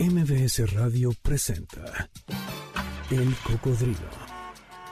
[0.00, 2.08] MBS Radio presenta
[3.10, 3.98] El Cocodrilo.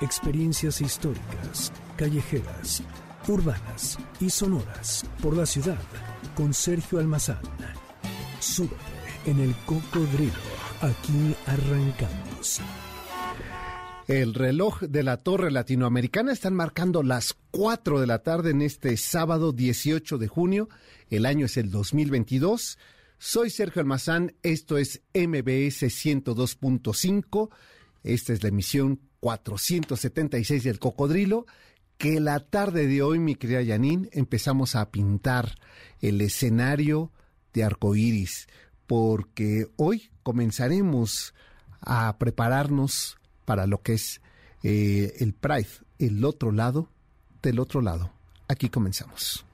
[0.01, 2.83] Experiencias históricas, callejeras,
[3.29, 5.79] urbanas y sonoras por la ciudad
[6.35, 7.39] con Sergio Almazán.
[8.41, 8.75] Súbete
[9.27, 10.33] en El Cocodrilo.
[10.81, 12.61] Aquí arrancamos.
[14.09, 18.97] El reloj de la Torre Latinoamericana están marcando las 4 de la tarde en este
[18.97, 20.69] sábado 18 de junio.
[21.11, 22.77] El año es el 2022.
[23.19, 27.51] Soy Sergio Almazán, esto es MBS 102.5.
[28.03, 31.47] Esta es la emisión 476 del Cocodrilo.
[31.97, 35.57] Que la tarde de hoy, mi querida Yanin, empezamos a pintar
[36.03, 37.11] el escenario
[37.55, 38.49] de arcoíris,
[38.87, 41.33] porque hoy comenzaremos
[41.81, 44.21] a prepararnos para lo que es
[44.63, 46.91] eh, el Pride, el otro lado
[47.41, 48.13] del otro lado.
[48.47, 49.46] Aquí comenzamos.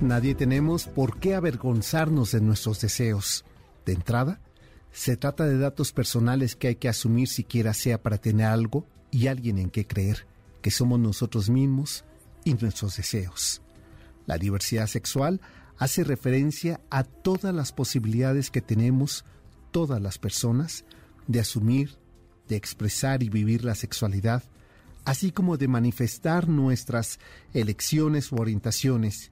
[0.00, 3.44] Nadie tenemos por qué avergonzarnos de nuestros deseos.
[3.84, 4.40] De entrada,
[4.92, 9.26] se trata de datos personales que hay que asumir siquiera sea para tener algo y
[9.26, 10.26] alguien en qué creer,
[10.62, 12.04] que somos nosotros mismos
[12.44, 13.60] y nuestros deseos.
[14.24, 15.42] La diversidad sexual
[15.76, 19.26] hace referencia a todas las posibilidades que tenemos
[19.70, 20.86] todas las personas
[21.26, 21.98] de asumir,
[22.48, 24.44] de expresar y vivir la sexualidad,
[25.04, 27.18] así como de manifestar nuestras
[27.52, 29.30] elecciones u orientaciones,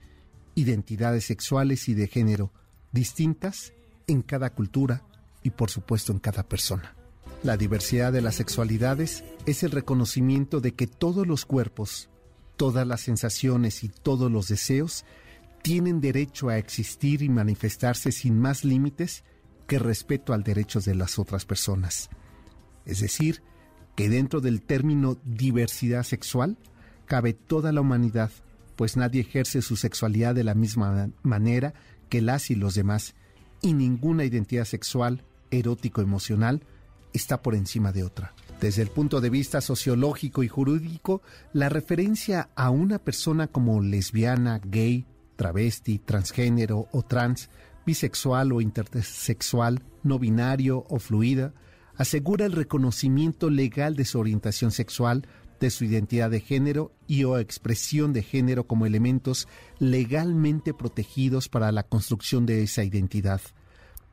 [0.59, 2.53] identidades sexuales y de género
[2.91, 3.73] distintas
[4.07, 5.05] en cada cultura
[5.43, 6.97] y por supuesto en cada persona.
[7.45, 12.09] La diversidad de las sexualidades es el reconocimiento de que todos los cuerpos,
[12.57, 15.05] todas las sensaciones y todos los deseos
[15.63, 19.23] tienen derecho a existir y manifestarse sin más límites
[19.69, 22.11] que respeto al derecho de las otras personas.
[22.85, 23.43] Es decir,
[23.95, 26.57] que dentro del término diversidad sexual
[27.07, 28.33] cabe toda la humanidad,
[28.79, 31.75] pues nadie ejerce su sexualidad de la misma manera
[32.09, 33.17] que las y los demás,
[33.61, 36.63] y ninguna identidad sexual, erótico, emocional,
[37.13, 38.35] está por encima de otra.
[38.61, 41.23] Desde el punto de vista sociológico y jurídico,
[41.53, 47.51] la referencia a una persona como lesbiana, gay, travesti, transgénero o trans,
[47.85, 51.53] bisexual o intersexual, no binario o fluida,
[51.97, 55.27] asegura el reconocimiento legal de su orientación sexual,
[55.61, 59.49] de su identidad de género y o expresión de género como elementos
[59.79, 63.41] legalmente protegidos para la construcción de esa identidad.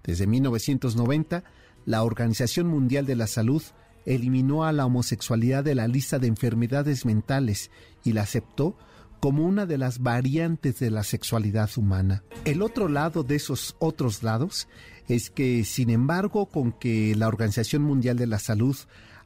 [0.04, 1.44] Desde 1990,
[1.86, 3.64] la Organización Mundial de la Salud
[4.06, 7.72] eliminó a la homosexualidad de la lista de enfermedades mentales
[8.04, 8.78] y la aceptó
[9.20, 12.24] como una de las variantes de la sexualidad humana.
[12.44, 14.68] El otro lado de esos otros lados
[15.08, 18.76] es que, sin embargo, con que la Organización Mundial de la Salud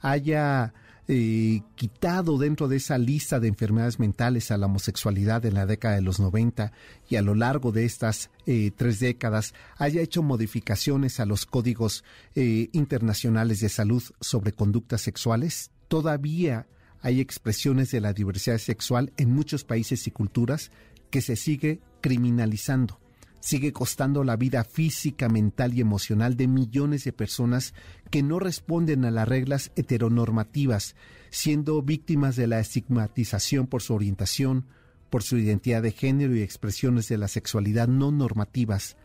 [0.01, 0.73] haya
[1.11, 5.95] eh, quitado dentro de esa lista de enfermedades mentales a la homosexualidad en la década
[5.95, 6.71] de los 90
[7.09, 12.03] y a lo largo de estas eh, tres décadas haya hecho modificaciones a los códigos
[12.35, 16.67] eh, internacionales de salud sobre conductas sexuales, todavía
[17.01, 20.69] hay expresiones de la diversidad sexual en muchos países y culturas
[21.09, 22.99] que se sigue criminalizando
[23.39, 27.73] sigue costando la vida física, mental y emocional de millones de personas
[28.09, 30.95] que no responden a las reglas heteronormativas,
[31.29, 34.65] siendo víctimas de la estigmatización por su orientación,
[35.09, 38.97] por su identidad de género y expresiones de la sexualidad no normativas.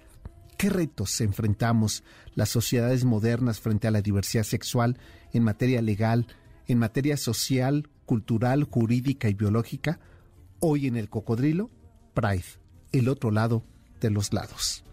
[0.58, 4.98] ¿Qué retos enfrentamos las sociedades modernas frente a la diversidad sexual
[5.32, 6.26] en materia legal,
[6.66, 10.00] en materia social, cultural, jurídica y biológica?
[10.60, 11.70] Hoy en el cocodrilo,
[12.14, 12.44] Pride,
[12.92, 13.64] el otro lado
[14.04, 14.84] de los lados.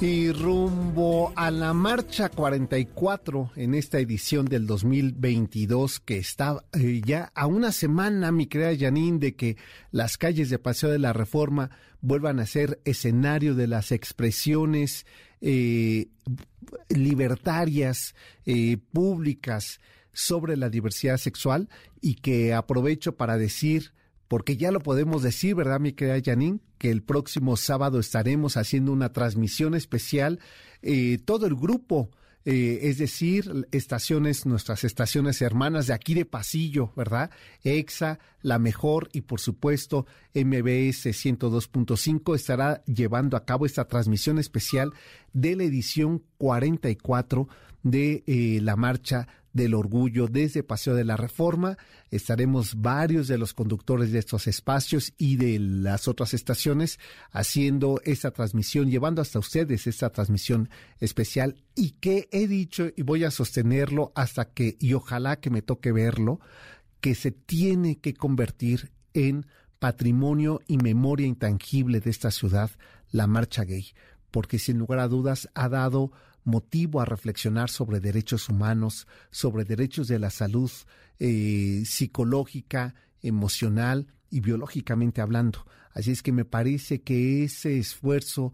[0.00, 7.32] Y rumbo a la marcha 44 en esta edición del 2022 que está eh, ya
[7.34, 9.56] a una semana, mi querida Janine, de que
[9.90, 15.06] las calles de Paseo de la Reforma vuelvan a ser escenario de las expresiones
[15.40, 16.08] eh,
[16.88, 19.80] libertarias, eh, públicas
[20.12, 21.68] sobre la diversidad sexual
[22.00, 23.92] y que aprovecho para decir
[24.28, 26.60] porque ya lo podemos decir, ¿verdad, mi querida Janine?
[26.78, 30.40] Que el próximo sábado estaremos haciendo una transmisión especial,
[30.82, 32.10] eh, todo el grupo,
[32.48, 37.30] eh, es decir, estaciones, nuestras estaciones hermanas de aquí de Pasillo, ¿verdad?
[37.64, 44.92] EXA, La Mejor y por supuesto MBS 102.5 estará llevando a cabo esta transmisión especial
[45.32, 47.48] de la edición 44
[47.82, 49.26] de eh, la marcha
[49.56, 51.76] del Orgullo desde Paseo de la Reforma.
[52.10, 57.00] Estaremos varios de los conductores de estos espacios y de las otras estaciones
[57.32, 60.68] haciendo esta transmisión, llevando hasta ustedes esta transmisión
[61.00, 65.62] especial y que he dicho y voy a sostenerlo hasta que, y ojalá que me
[65.62, 66.38] toque verlo,
[67.00, 69.46] que se tiene que convertir en
[69.78, 72.70] patrimonio y memoria intangible de esta ciudad,
[73.10, 73.92] la marcha gay,
[74.30, 76.12] porque sin lugar a dudas ha dado
[76.46, 80.70] motivo a reflexionar sobre derechos humanos, sobre derechos de la salud
[81.18, 85.66] eh, psicológica, emocional y biológicamente hablando.
[85.92, 88.52] Así es que me parece que ese esfuerzo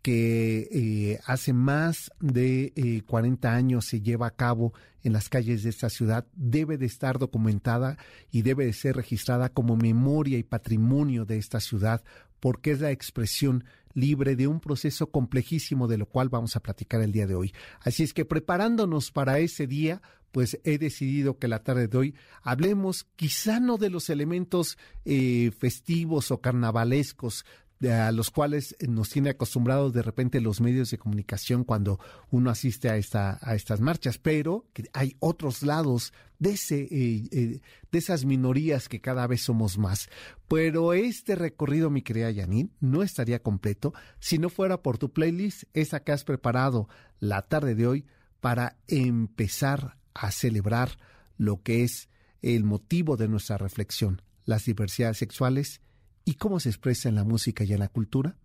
[0.00, 5.62] que eh, hace más de eh, 40 años se lleva a cabo en las calles
[5.62, 7.96] de esta ciudad debe de estar documentada
[8.30, 12.04] y debe de ser registrada como memoria y patrimonio de esta ciudad
[12.38, 13.64] porque es la expresión
[13.94, 17.54] libre de un proceso complejísimo de lo cual vamos a platicar el día de hoy.
[17.80, 20.02] Así es que preparándonos para ese día,
[20.34, 25.52] pues he decidido que la tarde de hoy hablemos quizá no de los elementos eh,
[25.56, 27.46] festivos o carnavalescos
[27.82, 31.98] a los cuales nos tiene acostumbrados de repente los medios de comunicación cuando
[32.30, 37.60] uno asiste a, esta, a estas marchas, pero hay otros lados de, ese, eh, eh,
[37.90, 40.08] de esas minorías que cada vez somos más.
[40.48, 45.64] Pero este recorrido, mi querida Janine, no estaría completo si no fuera por tu playlist,
[45.74, 46.88] esa que has preparado
[47.18, 48.06] la tarde de hoy
[48.40, 50.98] para empezar a celebrar
[51.36, 52.08] lo que es
[52.40, 55.80] el motivo de nuestra reflexión, las diversidades sexuales
[56.24, 58.36] ¿Y cómo se expresa en la música y en la cultura?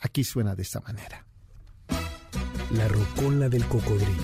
[0.00, 1.24] Aquí suena de esta manera.
[2.74, 4.22] La rocola del cocodrilo.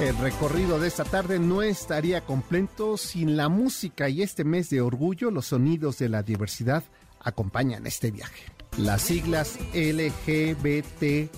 [0.00, 4.80] El recorrido de esta tarde no estaría completo sin la música y este mes de
[4.80, 6.84] orgullo, los sonidos de la diversidad
[7.20, 8.44] acompañan este viaje.
[8.76, 11.28] Las siglas LGBTQ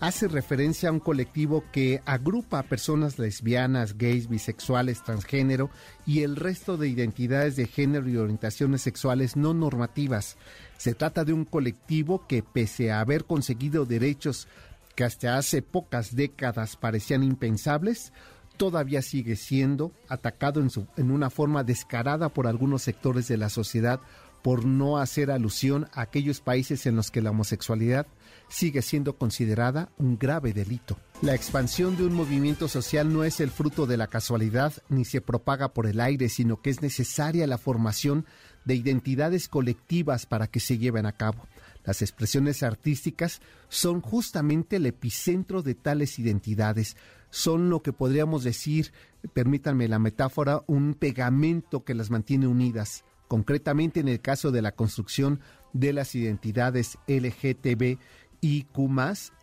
[0.00, 5.70] hace referencia a un colectivo que agrupa a personas lesbianas, gays, bisexuales, transgénero
[6.04, 10.36] y el resto de identidades de género y orientaciones sexuales no normativas.
[10.76, 14.48] Se trata de un colectivo que, pese a haber conseguido derechos
[14.94, 18.12] que hasta hace pocas décadas parecían impensables,
[18.56, 24.00] todavía sigue siendo atacado en, en una forma descarada por algunos sectores de la sociedad
[24.42, 28.06] por no hacer alusión a aquellos países en los que la homosexualidad
[28.48, 30.98] sigue siendo considerada un grave delito.
[31.22, 35.20] La expansión de un movimiento social no es el fruto de la casualidad ni se
[35.20, 38.26] propaga por el aire, sino que es necesaria la formación
[38.64, 41.46] de identidades colectivas para que se lleven a cabo.
[41.84, 46.96] Las expresiones artísticas son justamente el epicentro de tales identidades,
[47.30, 48.92] son lo que podríamos decir,
[49.32, 53.04] permítanme la metáfora, un pegamento que las mantiene unidas.
[53.28, 55.40] Concretamente en el caso de la construcción
[55.72, 57.98] de las identidades LGTB
[58.40, 58.90] y Q,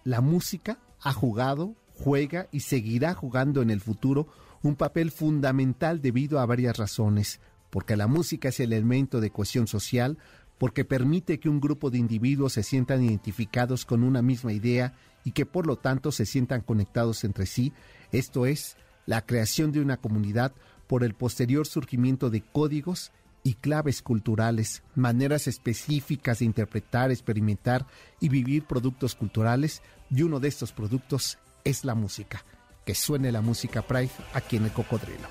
[0.03, 4.27] la música ha jugado, juega y seguirá jugando en el futuro
[4.61, 9.67] un papel fundamental debido a varias razones, porque la música es el elemento de cohesión
[9.67, 10.17] social,
[10.57, 14.93] porque permite que un grupo de individuos se sientan identificados con una misma idea
[15.25, 17.73] y que por lo tanto se sientan conectados entre sí,
[18.11, 20.53] esto es, la creación de una comunidad
[20.87, 23.11] por el posterior surgimiento de códigos
[23.43, 27.85] y claves culturales, maneras específicas de interpretar, experimentar
[28.19, 32.43] y vivir productos culturales, y uno de estos productos es la música.
[32.85, 35.27] Que suene la música Pride aquí en el Cocodrilo.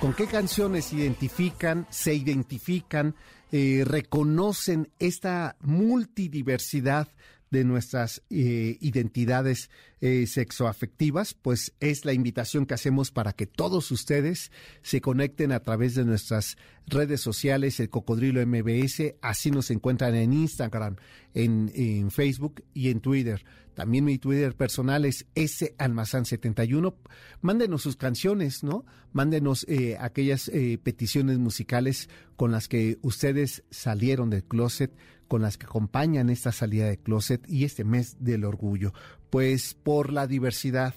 [0.00, 3.14] ¿Con qué canciones se identifican, se identifican,
[3.50, 7.08] eh, reconocen esta multidiversidad
[7.52, 9.70] de nuestras eh, identidades
[10.00, 14.50] eh, sexoafectivas, pues es la invitación que hacemos para que todos ustedes
[14.80, 16.56] se conecten a través de nuestras
[16.86, 20.96] redes sociales, el Cocodrilo MBS, así nos encuentran en Instagram,
[21.34, 23.44] en, en Facebook y en Twitter.
[23.74, 26.94] También mi Twitter personal es salmazán71.
[27.40, 28.84] Mándenos sus canciones, ¿no?
[29.12, 34.92] Mándenos eh, aquellas eh, peticiones musicales con las que ustedes salieron del closet,
[35.32, 38.92] con las que acompañan esta salida de closet y este mes del orgullo.
[39.30, 40.94] Pues por la diversidad,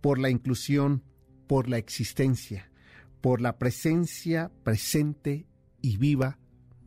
[0.00, 1.02] por la inclusión,
[1.48, 2.70] por la existencia,
[3.20, 5.48] por la presencia presente
[5.80, 6.38] y viva,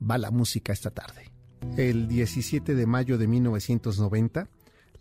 [0.02, 1.34] va la música esta tarde.
[1.76, 4.48] El 17 de mayo de 1990,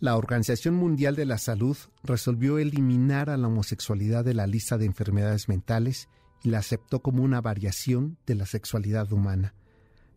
[0.01, 4.87] la Organización Mundial de la Salud resolvió eliminar a la homosexualidad de la lista de
[4.87, 6.09] enfermedades mentales
[6.43, 9.55] y la aceptó como una variación de la sexualidad humana.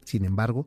[0.06, 0.66] Sin embargo,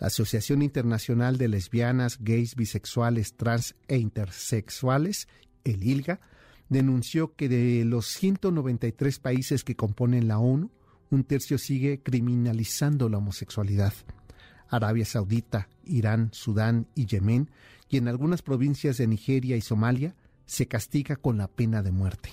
[0.00, 5.28] la Asociación Internacional de Lesbianas, Gays, Bisexuales, Trans e Intersexuales,
[5.62, 6.20] el ILGA,
[6.70, 10.70] denunció que de los 193 países que componen la ONU,
[11.10, 13.92] un tercio sigue criminalizando la homosexualidad.
[14.68, 17.50] Arabia Saudita, Irán, Sudán y Yemen,
[17.90, 20.14] y en algunas provincias de Nigeria y Somalia,
[20.46, 22.30] se castiga con la pena de muerte.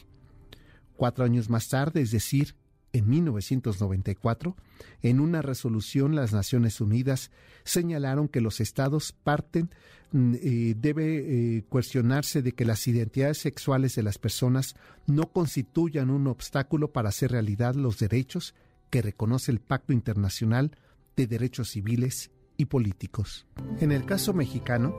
[0.95, 2.55] Cuatro años más tarde, es decir,
[2.97, 4.55] en 1994,
[5.01, 7.31] en una resolución las Naciones Unidas
[7.63, 9.69] señalaron que los estados parten
[10.11, 14.75] mm, eh, debe eh, cuestionarse de que las identidades sexuales de las personas
[15.05, 18.55] no constituyan un obstáculo para hacer realidad los derechos
[18.89, 20.71] que reconoce el Pacto Internacional
[21.15, 23.45] de Derechos Civiles y Políticos.
[23.79, 24.95] En el caso mexicano,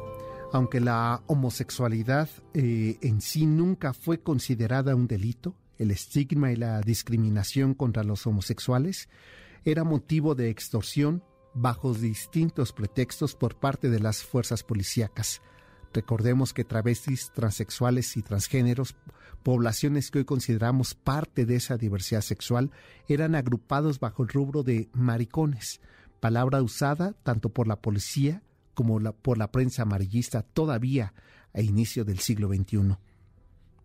[0.52, 6.80] aunque la homosexualidad eh, en sí nunca fue considerada un delito, el estigma y la
[6.80, 9.08] discriminación contra los homosexuales
[9.64, 11.22] era motivo de extorsión
[11.54, 15.42] bajo distintos pretextos por parte de las fuerzas policíacas.
[15.92, 18.96] Recordemos que travestis, transexuales y transgéneros,
[19.42, 22.70] poblaciones que hoy consideramos parte de esa diversidad sexual,
[23.08, 25.80] eran agrupados bajo el rubro de maricones,
[26.20, 28.42] palabra usada tanto por la policía
[28.74, 31.14] como por la prensa amarillista todavía
[31.54, 32.96] a inicio del siglo XXI.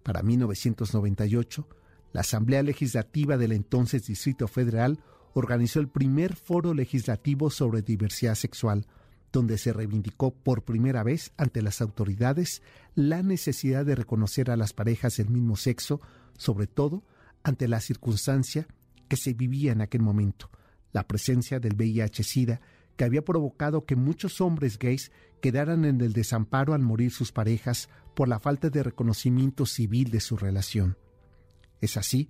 [0.03, 1.67] Para 1998,
[2.13, 4.99] la Asamblea Legislativa del entonces Distrito Federal
[5.33, 8.85] organizó el primer foro legislativo sobre diversidad sexual,
[9.31, 12.61] donde se reivindicó por primera vez ante las autoridades
[12.93, 16.01] la necesidad de reconocer a las parejas del mismo sexo,
[16.37, 17.03] sobre todo
[17.41, 18.67] ante la circunstancia
[19.07, 20.51] que se vivía en aquel momento,
[20.91, 22.61] la presencia del VIH-Sida,
[22.95, 27.89] que había provocado que muchos hombres gays quedaran en el desamparo al morir sus parejas
[28.15, 30.95] por la falta de reconocimiento civil de su relación.
[31.83, 32.29] Es así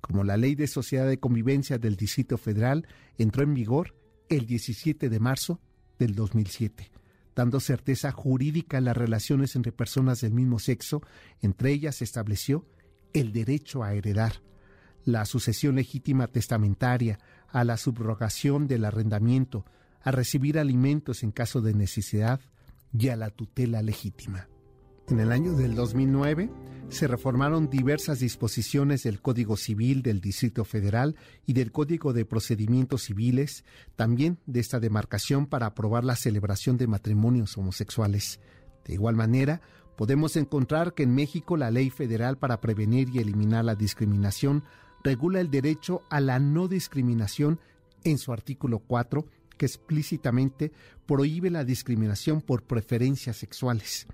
[0.00, 3.94] como la Ley de Sociedad de Convivencia del Distrito Federal entró en vigor
[4.30, 5.60] el 17 de marzo
[5.98, 6.90] del 2007,
[7.36, 11.02] dando certeza jurídica a las relaciones entre personas del mismo sexo.
[11.42, 12.66] Entre ellas se estableció
[13.12, 14.40] el derecho a heredar,
[15.04, 17.18] la sucesión legítima testamentaria,
[17.48, 19.66] a la subrogación del arrendamiento,
[20.00, 22.40] a recibir alimentos en caso de necesidad
[22.98, 24.48] y a la tutela legítima.
[25.10, 26.48] En el año del 2009
[26.88, 33.02] se reformaron diversas disposiciones del Código Civil del Distrito Federal y del Código de Procedimientos
[33.02, 33.64] Civiles,
[33.96, 38.40] también de esta demarcación para aprobar la celebración de matrimonios homosexuales.
[38.86, 39.60] De igual manera,
[39.98, 44.64] podemos encontrar que en México la Ley Federal para prevenir y eliminar la discriminación
[45.02, 47.60] regula el derecho a la no discriminación
[48.04, 49.26] en su artículo 4,
[49.58, 50.72] que explícitamente
[51.04, 54.06] prohíbe la discriminación por preferencias sexuales.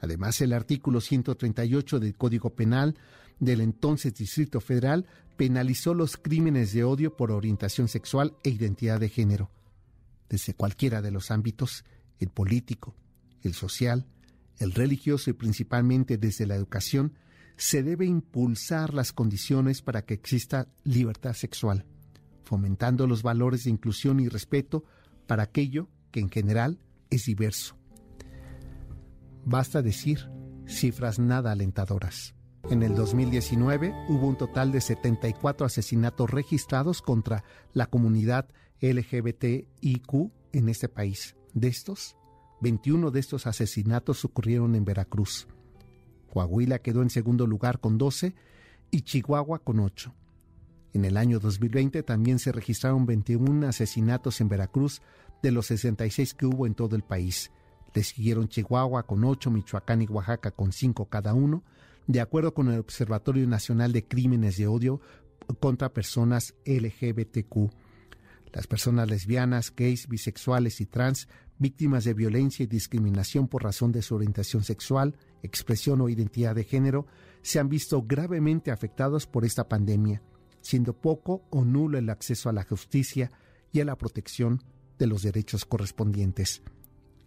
[0.00, 2.96] Además, el artículo 138 del Código Penal
[3.40, 9.08] del entonces Distrito Federal penalizó los crímenes de odio por orientación sexual e identidad de
[9.08, 9.50] género.
[10.28, 11.84] Desde cualquiera de los ámbitos,
[12.18, 12.94] el político,
[13.42, 14.06] el social,
[14.58, 17.14] el religioso y principalmente desde la educación,
[17.56, 21.86] se debe impulsar las condiciones para que exista libertad sexual,
[22.44, 24.84] fomentando los valores de inclusión y respeto
[25.26, 26.78] para aquello que en general
[27.10, 27.77] es diverso
[29.50, 30.30] Basta decir
[30.66, 32.34] cifras nada alentadoras.
[32.68, 38.46] En el 2019 hubo un total de 74 asesinatos registrados contra la comunidad
[38.82, 40.12] LGBTIQ
[40.52, 41.34] en este país.
[41.54, 42.18] De estos,
[42.60, 45.48] 21 de estos asesinatos ocurrieron en Veracruz.
[46.30, 48.34] Coahuila quedó en segundo lugar con 12
[48.90, 50.14] y Chihuahua con 8.
[50.92, 55.00] En el año 2020 también se registraron 21 asesinatos en Veracruz
[55.42, 57.50] de los 66 que hubo en todo el país.
[57.94, 61.64] Le siguieron Chihuahua con ocho, Michoacán y Oaxaca con cinco cada uno,
[62.06, 65.00] de acuerdo con el Observatorio Nacional de Crímenes de Odio
[65.60, 67.70] contra Personas LGBTQ.
[68.52, 71.28] Las personas lesbianas, gays, bisexuales y trans,
[71.58, 76.64] víctimas de violencia y discriminación por razón de su orientación sexual, expresión o identidad de
[76.64, 77.06] género,
[77.42, 80.22] se han visto gravemente afectados por esta pandemia,
[80.60, 83.30] siendo poco o nulo el acceso a la justicia
[83.72, 84.62] y a la protección
[84.98, 86.62] de los derechos correspondientes.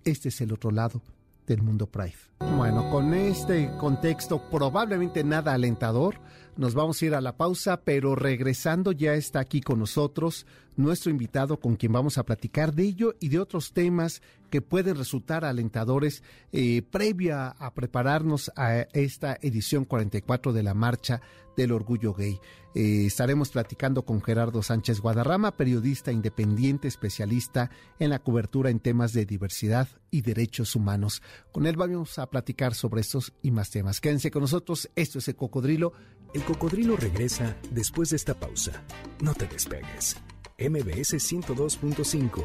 [0.03, 1.01] Este es el otro lado
[1.45, 2.15] del mundo Pride.
[2.57, 6.15] Bueno, con este contexto probablemente nada alentador,
[6.57, 11.11] nos vamos a ir a la pausa, pero regresando ya está aquí con nosotros nuestro
[11.11, 15.45] invitado con quien vamos a platicar de ello y de otros temas que pueden resultar
[15.45, 21.21] alentadores eh, previa a prepararnos a esta edición 44 de la Marcha
[21.55, 22.39] del Orgullo Gay.
[22.73, 29.11] Eh, estaremos platicando con Gerardo Sánchez Guadarrama, periodista independiente, especialista en la cobertura en temas
[29.11, 31.21] de diversidad y derechos humanos.
[31.51, 33.99] Con él vamos a platicar sobre estos y más temas.
[33.99, 35.91] Quédense con nosotros, esto es el cocodrilo.
[36.33, 38.83] El cocodrilo regresa después de esta pausa.
[39.21, 40.15] No te despegues.
[40.57, 42.43] MBS 102.5.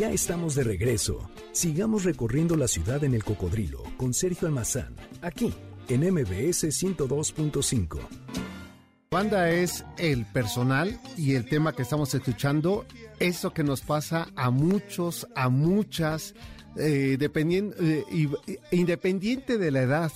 [0.00, 1.30] Ya estamos de regreso.
[1.52, 5.52] Sigamos recorriendo la ciudad en el cocodrilo con Sergio Almazán, aquí
[5.88, 7.98] en MBS 102.5.
[9.12, 12.84] Banda es el personal y el tema que estamos escuchando,
[13.18, 16.34] eso que nos pasa a muchos, a muchas,
[16.76, 18.04] eh, dependiendo, eh,
[18.70, 20.12] independiente de la edad.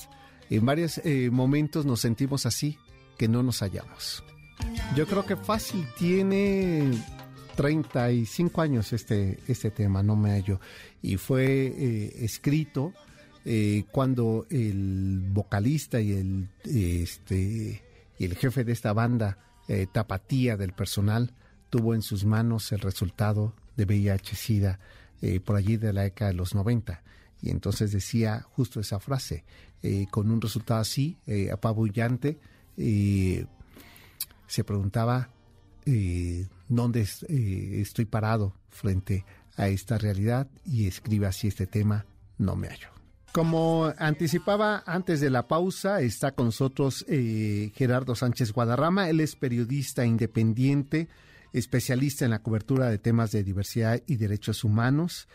[0.49, 2.79] En varios eh, momentos nos sentimos así,
[3.17, 4.25] que no nos hallamos
[4.97, 6.93] Yo creo que fácil tiene
[7.55, 10.61] 35 años este, este tema, no me hallo.
[11.03, 12.93] Y fue eh, escrito
[13.45, 17.83] eh, cuando el vocalista y el, este,
[18.19, 21.33] y el jefe de esta banda, eh, Tapatía del personal,
[21.71, 24.79] tuvo en sus manos el resultado de VIH-Sida
[25.47, 27.03] por allí de la década de los 90.
[27.41, 29.45] Y entonces decía justo esa frase,
[30.11, 31.17] con un resultado así,
[31.51, 32.39] apabullante,
[32.77, 35.31] se preguntaba
[35.87, 39.25] eh, dónde eh, estoy parado frente
[39.57, 42.07] a esta realidad y escribe así este tema,
[42.39, 42.89] no me hallo.
[43.33, 49.11] Como anticipaba antes de la pausa, está con nosotros eh, Gerardo Sánchez Guadarrama.
[49.11, 51.09] Él es periodista independiente,
[51.53, 55.29] especialista en la cobertura de temas de diversidad y derechos humanos.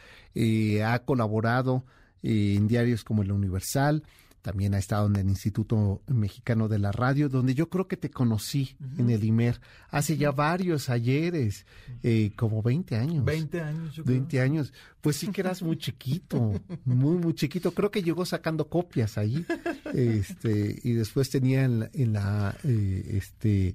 [0.85, 1.83] ha colaborado
[2.23, 4.03] en diarios como El Universal,
[4.41, 8.09] también ha estado en el Instituto Mexicano de la Radio, donde yo creo que te
[8.09, 11.65] conocí en el IMER hace ya varios ayeres,
[12.03, 13.25] eh, como 20 años.
[13.25, 14.73] 20 años, yo 20 años.
[15.01, 16.53] Pues sí que eras muy chiquito,
[16.85, 17.71] muy, muy chiquito.
[17.71, 19.45] Creo que llegó sacando copias ahí.
[19.91, 23.73] Este, y después tenía en la, eh, este,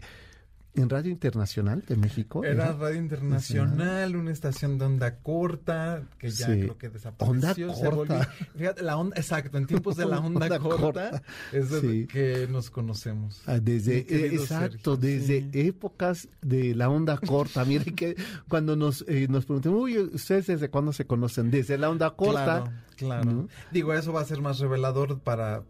[0.75, 2.45] en Radio Internacional de México.
[2.45, 7.71] Era Radio Internacional, una estación de onda corta, que ya creo que desapareció.
[7.71, 8.28] Onda corta.
[8.57, 13.43] fíjate, la onda, exacto, en tiempos de la onda, corta, es desde que nos conocemos.
[13.47, 17.64] Ah, desde, eh, exacto, desde épocas de la onda corta.
[17.64, 18.16] Miren que
[18.49, 21.50] cuando nos, eh, nos preguntan, uy, ¿ustedes desde cuándo se conocen?
[21.50, 22.64] Desde la onda corta.
[22.97, 23.49] Claro, claro.
[23.71, 25.62] Digo, eso va a ser más revelador para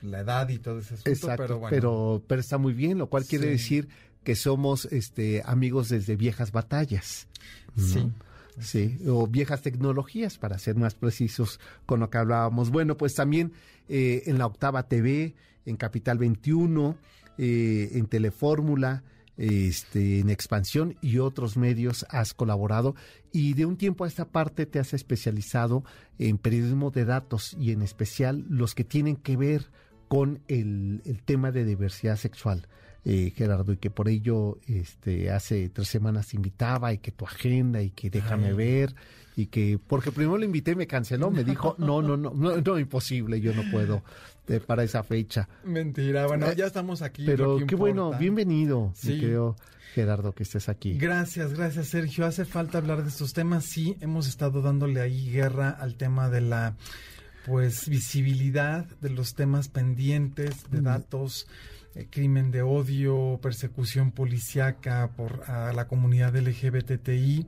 [0.00, 1.70] la edad y todo ese asunto, Exacto, pero bueno.
[1.74, 3.88] Pero, pero está muy bien, lo cual quiere decir
[4.28, 7.28] que somos este, amigos desde viejas batallas.
[7.78, 8.12] Sí.
[8.60, 12.68] Sí, o viejas tecnologías, para ser más precisos con lo que hablábamos.
[12.68, 13.52] Bueno, pues también
[13.88, 16.98] eh, en la Octava TV, en Capital 21,
[17.38, 19.02] eh, en Telefórmula,
[19.38, 22.96] este, en Expansión y otros medios has colaborado
[23.32, 25.84] y de un tiempo a esta parte te has especializado
[26.18, 29.70] en periodismo de datos y en especial los que tienen que ver
[30.06, 32.68] con el, el tema de diversidad sexual
[33.10, 37.24] eh, Gerardo, y que por ello este, hace tres semanas te invitaba y que tu
[37.24, 38.94] agenda y que déjame ver
[39.34, 42.78] y que porque primero le invité me canceló, me dijo, no, no, no, no, no
[42.78, 44.02] imposible, yo no puedo
[44.46, 45.48] eh, para esa fecha.
[45.64, 47.24] Mentira, bueno, eh, ya estamos aquí.
[47.24, 49.18] Pero qué bueno, bienvenido, sí.
[49.18, 49.56] creo,
[49.94, 50.98] Gerardo, que estés aquí.
[50.98, 52.26] Gracias, gracias, Sergio.
[52.26, 53.64] Hace falta hablar de estos temas.
[53.64, 56.76] Sí, hemos estado dándole ahí guerra al tema de la
[57.46, 60.84] pues visibilidad de los temas pendientes, de mm.
[61.98, 67.46] Eh, crimen de odio, persecución policíaca por a la comunidad LGBTI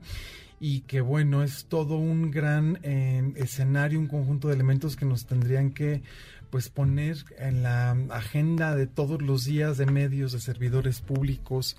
[0.60, 5.24] y que bueno, es todo un gran eh, escenario, un conjunto de elementos que nos
[5.26, 6.02] tendrían que
[6.50, 11.76] pues poner en la agenda de todos los días de medios, de servidores públicos,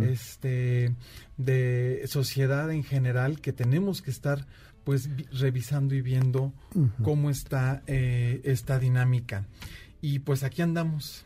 [0.00, 0.94] este,
[1.36, 4.46] de sociedad en general, que tenemos que estar
[4.84, 6.52] pues revisando y viendo
[7.02, 9.44] cómo está eh, esta dinámica.
[10.00, 11.24] Y pues aquí andamos.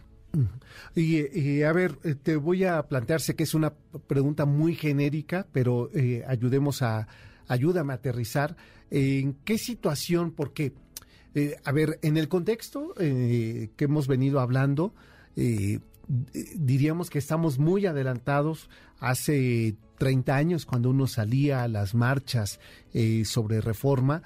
[0.95, 3.73] Y, a ver, eh, te voy a plantear, sé que es una
[4.07, 7.09] pregunta muy genérica, pero eh, ayudemos a,
[7.49, 8.57] ayúdame a aterrizar.
[8.91, 10.33] ¿En qué situación?
[10.33, 10.73] Porque,
[11.35, 14.95] eh, a ver, en el contexto que hemos venido hablando,
[16.55, 18.71] diríamos que estamos muy adelantados
[19.01, 22.61] hace 30 años cuando uno salía a las marchas
[23.25, 24.23] sobre reforma,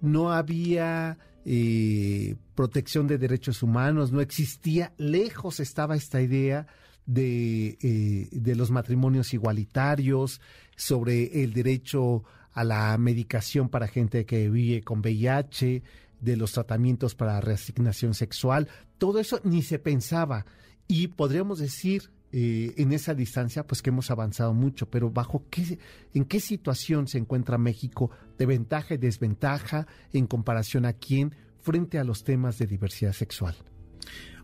[0.00, 1.18] no había
[1.50, 6.66] eh, protección de derechos humanos, no existía, lejos estaba esta idea
[7.06, 10.42] de, eh, de los matrimonios igualitarios,
[10.76, 15.82] sobre el derecho a la medicación para gente que vive con VIH,
[16.20, 20.44] de los tratamientos para reasignación sexual, todo eso ni se pensaba.
[20.86, 25.78] Y podríamos decir eh, en esa distancia, pues que hemos avanzado mucho, pero bajo qué,
[26.14, 31.98] en qué situación se encuentra México de ventaja y desventaja en comparación a quién frente
[31.98, 33.56] a los temas de diversidad sexual.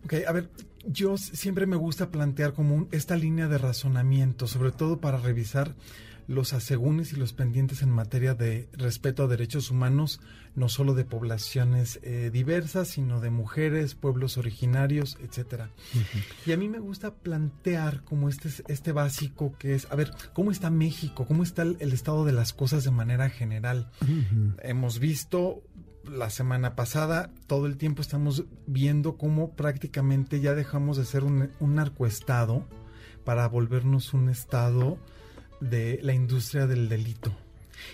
[0.04, 0.50] Ok, a ver,
[0.86, 5.74] yo siempre me gusta plantear como esta línea de razonamiento, sobre todo para revisar
[6.26, 10.20] los asegúnes y los pendientes en materia de respeto a derechos humanos,
[10.54, 15.70] no solo de poblaciones eh, diversas, sino de mujeres, pueblos originarios, etcétera.
[16.46, 20.50] Y a mí me gusta plantear como este, este básico que es, a ver, ¿cómo
[20.50, 21.26] está México?
[21.26, 23.90] ¿Cómo está el, estado de las cosas de manera general?
[24.62, 25.62] Hemos visto
[26.04, 31.50] la semana pasada, todo el tiempo estamos viendo cómo prácticamente ya dejamos de ser un,
[31.60, 32.66] un narcoestado
[33.24, 34.98] para volvernos un estado
[35.70, 37.36] de la industria del delito.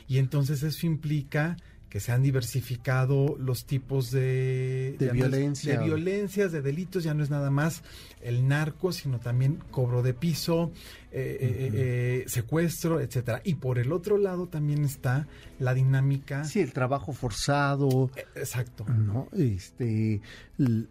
[0.09, 1.57] Y entonces eso implica
[1.91, 5.77] que se han diversificado los tipos de, de violencia.
[5.77, 7.83] de violencias, de delitos, ya no es nada más
[8.23, 10.71] el narco, sino también cobro de piso,
[11.11, 13.41] eh, eh, eh, secuestro, etcétera.
[13.45, 15.27] Y por el otro lado también está
[15.59, 16.45] la dinámica.
[16.45, 18.11] Sí, el trabajo forzado.
[18.37, 18.87] Exacto.
[18.87, 19.29] ¿no?
[19.37, 20.21] Este,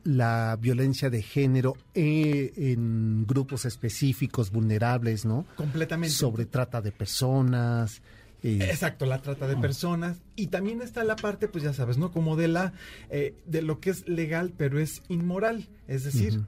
[0.03, 5.45] la violencia de género en grupos específicos vulnerables, ¿no?
[5.55, 6.13] Completamente.
[6.13, 8.01] Sobre trata de personas.
[8.43, 10.21] Exacto, la trata de personas.
[10.35, 12.11] Y también está la parte, pues ya sabes, ¿no?
[12.11, 12.73] Como de la
[13.09, 15.69] de lo que es legal, pero es inmoral.
[15.87, 16.45] Es decir,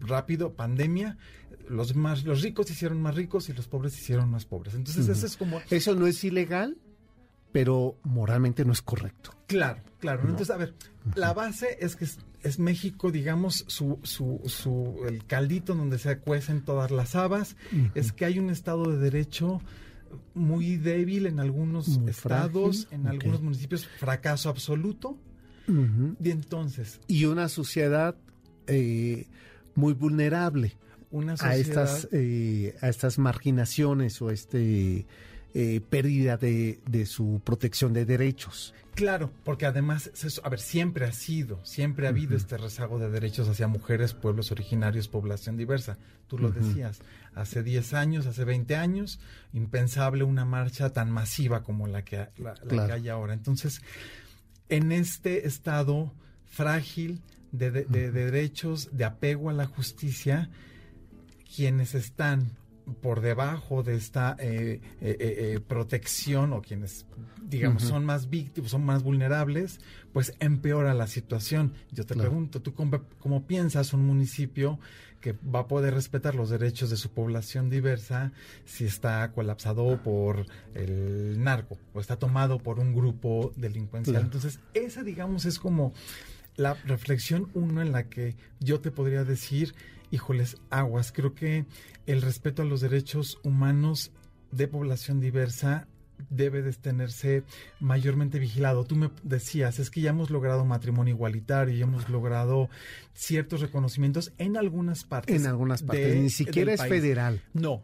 [0.00, 1.18] rápido, pandemia,
[1.68, 4.74] los más los ricos se hicieron más ricos y los pobres se hicieron más pobres.
[4.74, 6.76] Entonces, eso es como Eso no es ilegal,
[7.52, 9.30] pero moralmente no es correcto.
[9.46, 10.22] Claro, claro.
[10.22, 10.74] Entonces, a ver,
[11.14, 12.06] la base es que
[12.42, 17.56] es, México, digamos, su, su, su, el caldito donde se cuecen todas las habas,
[17.94, 19.62] es que hay un Estado de Derecho
[20.34, 25.18] muy débil en algunos estados, en algunos municipios, fracaso absoluto.
[25.66, 27.00] Y entonces...
[27.06, 28.16] Y una sociedad
[28.66, 29.26] eh,
[29.74, 30.76] muy vulnerable
[31.40, 35.06] a estas eh, a estas marginaciones o este
[35.54, 38.74] eh, pérdida de, su protección de derechos.
[38.94, 40.10] Claro, porque además,
[40.42, 44.52] a ver, siempre ha sido, siempre ha habido este rezago de derechos hacia mujeres, pueblos
[44.52, 45.98] originarios, población diversa.
[46.28, 47.00] Tú lo decías,
[47.34, 49.18] hace 10 años, hace 20 años,
[49.52, 53.34] impensable una marcha tan masiva como la que, la, que hay ahora.
[53.34, 53.82] Entonces,
[54.68, 56.12] en este estado
[56.46, 60.50] frágil de, de derechos, de apego a la justicia,
[61.54, 62.52] quienes están
[63.00, 67.06] por debajo de esta eh, eh, eh, protección o quienes
[67.42, 69.80] digamos son más víctimas son más vulnerables
[70.12, 71.72] pues empeora la situación.
[71.90, 74.78] Yo te pregunto tú cómo, piensas un municipio
[75.20, 78.30] que va a poder respetar los derechos de su población diversa
[78.64, 85.02] si está colapsado por el narco o está tomado por un grupo delincuencial entonces esa
[85.02, 85.94] digamos es como
[86.56, 89.74] la reflexión uno en la que yo te podría decir
[90.14, 91.12] híjoles, aguas.
[91.12, 91.66] Creo que
[92.06, 94.12] el respeto a los derechos humanos
[94.52, 95.88] de población diversa
[96.30, 97.42] debe de tenerse
[97.80, 98.84] mayormente vigilado.
[98.84, 102.70] Tú me decías, es que ya hemos logrado matrimonio igualitario, ya hemos logrado
[103.14, 105.40] ciertos reconocimientos en algunas partes.
[105.42, 107.42] En algunas partes, ni siquiera es federal.
[107.52, 107.82] No,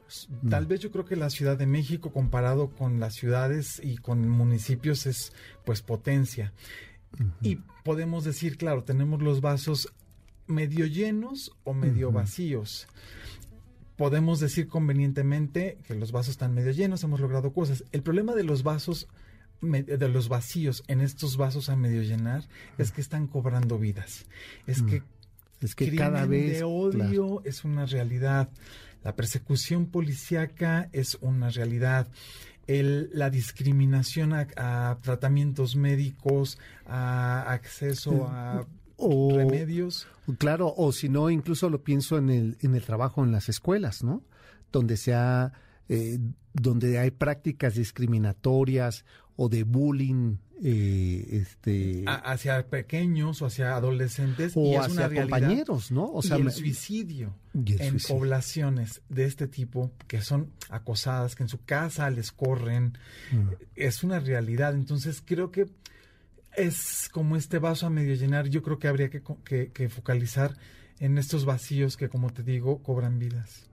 [0.48, 4.28] tal vez yo creo que la Ciudad de México comparado con las ciudades y con
[4.28, 5.32] municipios es
[5.64, 6.52] pues potencia.
[7.42, 9.92] Y podemos decir, claro, tenemos los vasos
[10.46, 12.86] medio llenos o medio vacíos.
[13.96, 17.84] Podemos decir convenientemente que los vasos están medio llenos, hemos logrado cosas.
[17.92, 19.08] El problema de los vasos
[19.60, 24.24] de los vacíos en estos vasos a medio llenar es que están cobrando vidas.
[24.66, 25.02] Es que
[25.60, 28.48] es que cada vez de odio es una realidad.
[29.04, 32.08] La persecución policíaca es una realidad.
[32.78, 40.06] El, la discriminación a, tratamientos médicos, a acceso a o, remedios.
[40.38, 44.04] Claro, o si no, incluso lo pienso en el, en el trabajo en las escuelas,
[44.04, 44.22] ¿no?
[44.70, 45.12] Donde se
[45.88, 46.18] eh,
[46.52, 49.04] donde hay prácticas discriminatorias
[49.36, 56.22] o de bullying eh, este hacia pequeños o hacia adolescentes o hacia compañeros no o
[56.22, 62.10] sea el suicidio en poblaciones de este tipo que son acosadas que en su casa
[62.10, 62.98] les corren
[63.32, 63.48] mm.
[63.76, 65.66] es una realidad entonces creo que
[66.56, 68.48] es como este vaso a medio llenar.
[68.48, 70.56] Yo creo que habría que, focalizar
[70.98, 73.68] en estos vacíos que, como te digo, cobran vidas.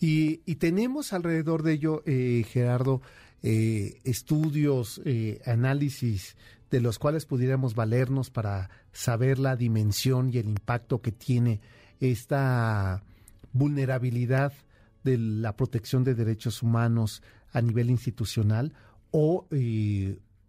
[0.00, 3.02] y, tenemos alrededor de ello, eh, Gerardo,
[3.42, 6.36] eh, estudios, eh, análisis
[6.70, 11.60] de los cuales pudiéramos valernos para saber la dimensión y el impacto que tiene
[12.00, 13.02] esta
[13.52, 14.52] vulnerabilidad
[15.04, 18.72] de la protección de derechos humanos a nivel institucional
[19.10, 19.46] o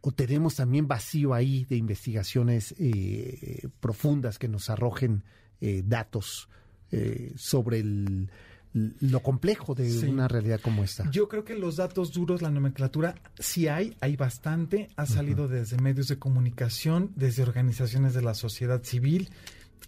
[0.06, 5.24] o tenemos también vacío ahí de investigaciones eh, profundas que nos arrojen
[5.62, 6.50] eh, datos
[6.92, 8.30] eh, sobre el,
[8.74, 11.10] lo complejo de una realidad como esta.
[11.12, 15.78] Yo creo que los datos duros, la nomenclatura, sí hay, hay bastante, ha salido desde
[15.78, 19.30] medios de comunicación, desde organizaciones de la sociedad civil,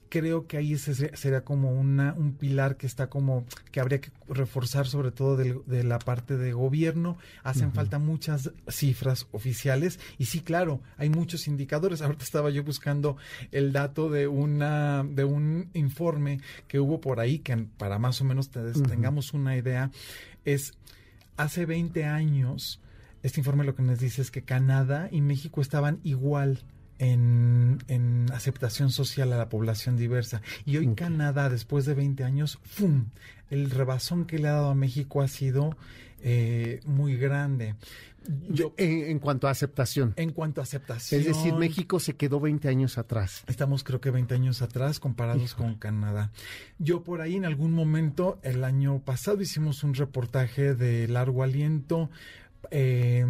[0.10, 4.12] creo que ahí ese sería como una, un pilar que está como que habría que
[4.28, 7.18] reforzar sobre todo de, la parte de gobierno.
[7.44, 12.02] Hacen falta muchas cifras oficiales y sí, claro, hay muchos indicadores.
[12.02, 13.18] Ahorita estaba yo buscando
[13.52, 18.24] el dato de una de un informe que hubo por ahí que para más o
[18.26, 19.92] menos tengamos una idea
[20.46, 20.74] es
[21.38, 22.80] hace 20 años
[23.24, 26.60] este informe lo que nos dice es que Canadá y México estaban igual
[27.00, 30.42] en, en, aceptación social a la población diversa.
[30.66, 33.06] Y hoy Canadá, después de 20 años, ¡fum!
[33.50, 35.78] El rebasón que le ha dado a México ha sido
[36.22, 37.76] eh, muy grande.
[38.50, 40.14] Yo, en, cuanto a aceptación.
[40.16, 41.22] En cuanto a aceptación.
[41.22, 43.44] Es decir, México se quedó 20 años atrás.
[43.46, 46.32] Estamos creo que 20 años atrás comparados con Canadá.
[46.80, 52.10] Yo por ahí en algún momento, el año pasado, hicimos un reportaje de largo aliento
[52.71, 53.25] eh,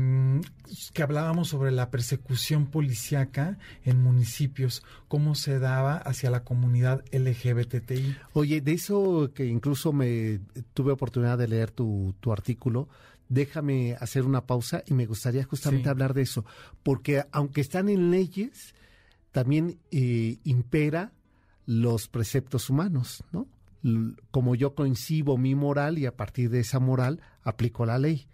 [0.93, 8.15] que hablábamos sobre la persecución policíaca en municipios, cómo se daba hacia la comunidad LGBTI.
[8.33, 10.39] Oye, de eso que incluso me
[10.73, 12.89] tuve oportunidad de leer tu, tu artículo,
[13.29, 16.45] déjame hacer una pausa y me gustaría justamente hablar de eso,
[16.83, 18.75] porque aunque están en leyes,
[19.31, 21.11] también eh, impera
[21.65, 23.47] los preceptos humanos, ¿no?
[24.31, 28.27] Como yo coincido mi moral y a partir de esa moral aplico la ley.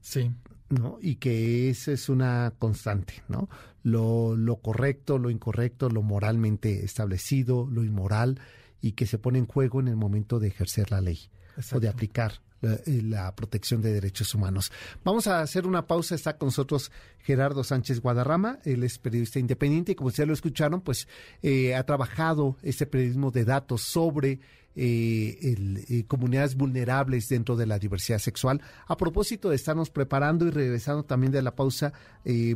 [0.00, 0.30] Sí.
[0.70, 0.98] ¿no?
[1.00, 3.48] Y que esa es una constante, ¿no?
[3.82, 8.40] Lo, lo correcto, lo incorrecto, lo moralmente establecido, lo inmoral,
[8.80, 11.28] y que se pone en juego en el momento de ejercer la ley
[11.72, 14.70] o de aplicar eh, la, protección de derechos humanos.
[15.02, 16.14] Vamos a hacer una pausa.
[16.14, 18.58] Está con nosotros Gerardo Sánchez Guadarrama.
[18.64, 21.08] Él es periodista independiente y como ustedes lo escucharon, pues
[21.42, 24.40] eh, ha trabajado este periodismo de datos sobre
[24.76, 28.60] eh, comunidades vulnerables dentro de la diversidad sexual.
[28.86, 31.92] A propósito de estarnos preparando y regresando también de la pausa,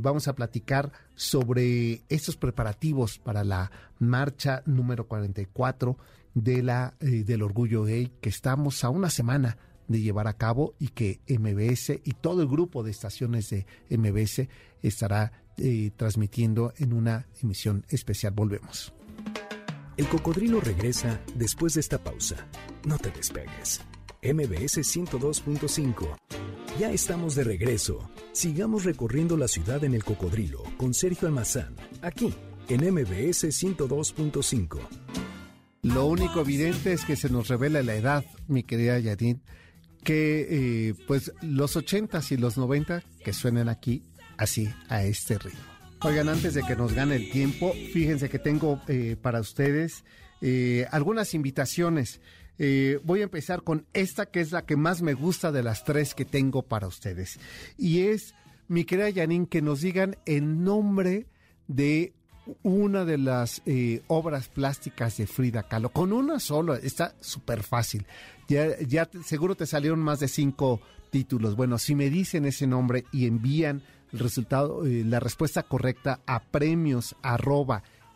[0.01, 5.97] vamos a platicar sobre estos preparativos para la marcha número 44
[6.35, 9.57] de la, del orgullo gay, que estamos a una semana
[9.89, 14.49] de llevar a cabo y que MBS y todo el grupo de estaciones de MBS
[14.83, 18.33] estará eh, transmitiendo en una emisión especial.
[18.33, 18.93] Volvemos.
[19.97, 22.49] El cocodrilo regresa después de esta pausa.
[22.85, 23.81] No te despegues.
[24.23, 26.17] MBS 102.5.
[26.79, 28.11] Ya estamos de regreso.
[28.33, 32.35] Sigamos recorriendo la ciudad en el cocodrilo con Sergio Almazán, aquí
[32.69, 34.79] en MBS 102.5.
[35.83, 39.37] Lo único evidente es que se nos revela la edad, mi querida Yadid
[40.05, 40.47] que
[40.91, 44.05] eh, pues los 80 y los 90 que suenen aquí
[44.37, 45.74] así a este ritmo.
[46.05, 50.05] Oigan, antes de que nos gane el tiempo, fíjense que tengo eh, para ustedes
[50.43, 52.21] eh, algunas invitaciones.
[53.05, 56.15] voy a empezar con esta que es la que más me gusta de las tres
[56.15, 57.41] que tengo para ustedes.
[57.79, 58.35] Y es,
[58.69, 61.27] mi querida Janine, que nos digan el nombre
[61.69, 62.13] de
[62.63, 63.63] una de las
[64.07, 65.89] obras plásticas de Frida Kahlo.
[65.89, 68.05] Con una sola, está súper fácil.
[68.47, 71.57] Ya, ya seguro te salieron más de cinco títulos.
[71.57, 73.83] Bueno, si me dicen ese nombre y envían
[74.15, 77.17] el resultado, eh, la respuesta correcta a premios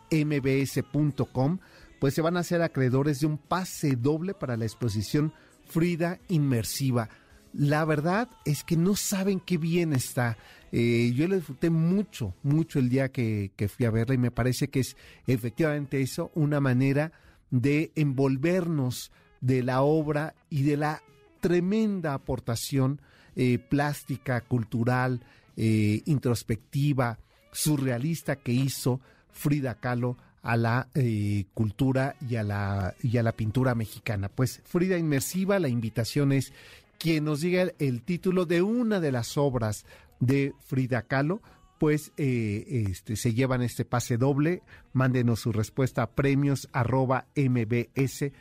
[0.09, 1.59] mbs.com,
[1.99, 5.33] pues se van a ser acreedores de un pase doble para la exposición
[5.65, 7.09] Frida Inmersiva.
[7.51, 10.37] La verdad es que no saben qué bien está.
[10.71, 14.31] Eh, yo le disfruté mucho, mucho el día que, que fui a verla y me
[14.31, 14.95] parece que es
[15.27, 17.11] efectivamente eso, una manera
[17.51, 21.03] de envolvernos de la obra y de la
[21.41, 23.01] tremenda aportación
[23.35, 25.21] eh, plástica, cultural,
[25.59, 27.19] eh, introspectiva,
[27.51, 33.33] surrealista que hizo Frida Kahlo a la eh, cultura y a la, y a la
[33.33, 34.29] pintura mexicana.
[34.29, 36.53] Pues Frida Inmersiva, la invitación es
[36.97, 39.85] quien nos diga el, título de una de las obras
[40.19, 41.41] de Frida Kahlo,
[41.77, 44.63] pues este, se llevan este pase doble.
[44.93, 48.31] Mándenos su respuesta a premios arroba mbs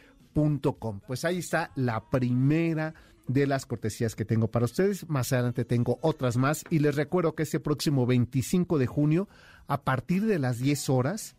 [1.07, 2.95] pues ahí está la primera
[3.29, 5.09] de las cortesías que tengo para ustedes.
[5.09, 9.29] Más adelante tengo otras más y les recuerdo que este próximo 25 de junio,
[9.69, 11.37] a partir de las 10 horas,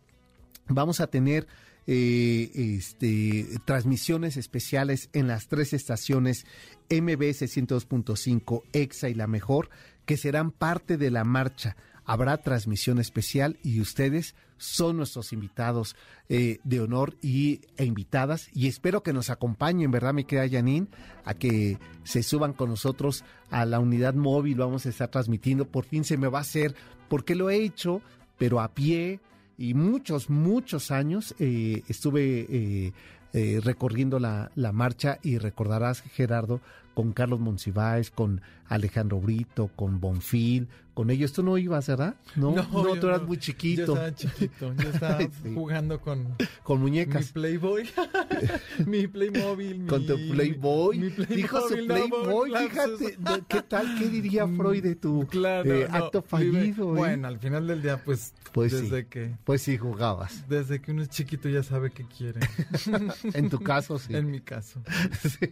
[0.68, 1.48] vamos a tener
[1.88, 6.46] eh, este, transmisiones especiales en las tres estaciones
[6.90, 9.70] MBS 102.5, EXA y La Mejor,
[10.06, 11.76] que serán parte de la marcha
[12.10, 15.96] habrá transmisión especial y ustedes son nuestros invitados
[16.28, 20.88] eh, de honor y, e invitadas y espero que nos acompañen, ¿verdad, mi querida Janine?
[21.24, 25.86] A que se suban con nosotros a la unidad móvil, vamos a estar transmitiendo, por
[25.86, 26.74] fin se me va a hacer,
[27.10, 28.02] porque lo he hecho,
[28.40, 29.20] pero a pie
[29.60, 32.92] y muchos, muchos años eh, estuve
[33.34, 36.60] eh, recorriendo la, la, marcha y recordarás, Gerardo,
[36.94, 41.34] con Carlos Monsiváis, con Alejandro Brito, con Bonfil, con ellos.
[41.34, 42.16] Tú no ibas, ¿verdad?
[42.36, 43.86] No, no, tú eras muy chiquito.
[43.86, 45.20] Yo estaba chiquito, yo estaba
[45.54, 46.36] jugando con...
[46.64, 47.28] Con muñecas.
[47.28, 47.90] Mi Playboy,
[48.86, 51.00] mi Playmobil, Con tu Playboy.
[51.00, 53.98] Mi Playmobil Dijo su Playboy, fíjate, ¿qué tal?
[53.98, 56.96] ¿Qué diría mm, Freud de tu eh, acto fallido?
[56.96, 56.98] Eh?
[56.98, 59.36] Bueno, al final del día, pues, pues desde que...
[59.46, 60.48] Pues sí, jugabas.
[60.48, 62.42] Desde que uno es chiquito ya sabe qué quiere.
[63.34, 64.16] en tu caso, sí.
[64.16, 64.82] En mi caso.
[65.22, 65.48] sí.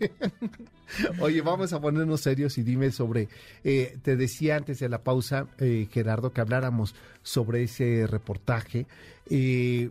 [1.28, 3.28] Oye, vamos a ponernos serios y dime sobre,
[3.66, 8.88] eh, te decía antes de la pausa, eh, Gerardo, que habláramos sobre ese reportaje.
[9.30, 9.90] Eh,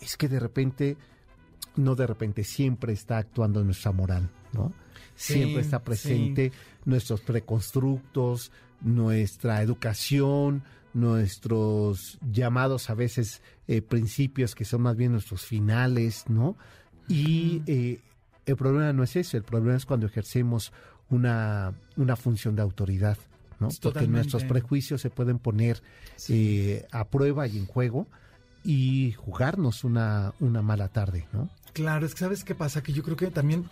[0.00, 0.96] es que de repente,
[1.76, 4.72] no de repente, siempre está actuando nuestra moral, ¿no?
[5.16, 6.50] Siempre está presente
[6.86, 10.62] nuestros preconstructos, nuestra educación,
[10.94, 13.42] nuestros llamados a veces
[13.90, 16.56] principios que son más bien nuestros finales, ¿no?
[17.06, 18.00] Y
[18.46, 20.72] el problema no es eso, el problema es cuando ejercemos
[21.10, 23.18] una, una función de autoridad,
[23.58, 23.68] ¿no?
[23.82, 25.82] Porque nuestros prejuicios se pueden poner
[26.28, 28.06] eh, a prueba y en juego
[28.64, 31.50] y jugarnos una, una mala tarde, ¿no?
[31.72, 33.68] Claro, es que sabes qué pasa, que yo creo que también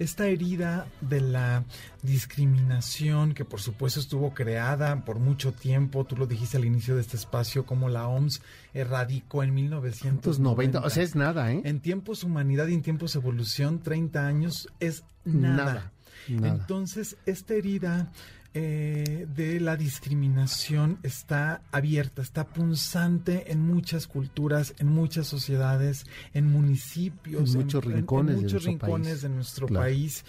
[0.00, 1.62] esta herida de la
[2.02, 7.02] discriminación que por supuesto estuvo creada por mucho tiempo, tú lo dijiste al inicio de
[7.02, 8.40] este espacio, como la OMS
[8.72, 10.80] erradicó en 1990.
[10.80, 11.60] o sea, es nada, ¿eh?
[11.64, 15.92] En tiempos humanidad y en tiempos evolución, 30 años es nada.
[16.28, 16.48] nada.
[16.48, 18.10] Entonces, esta herida
[18.52, 26.46] eh, de la discriminación está abierta, está punzante en muchas culturas, en muchas sociedades, en
[26.46, 30.24] municipios, en muchos rincones, en, muchos de, rincones de nuestro país.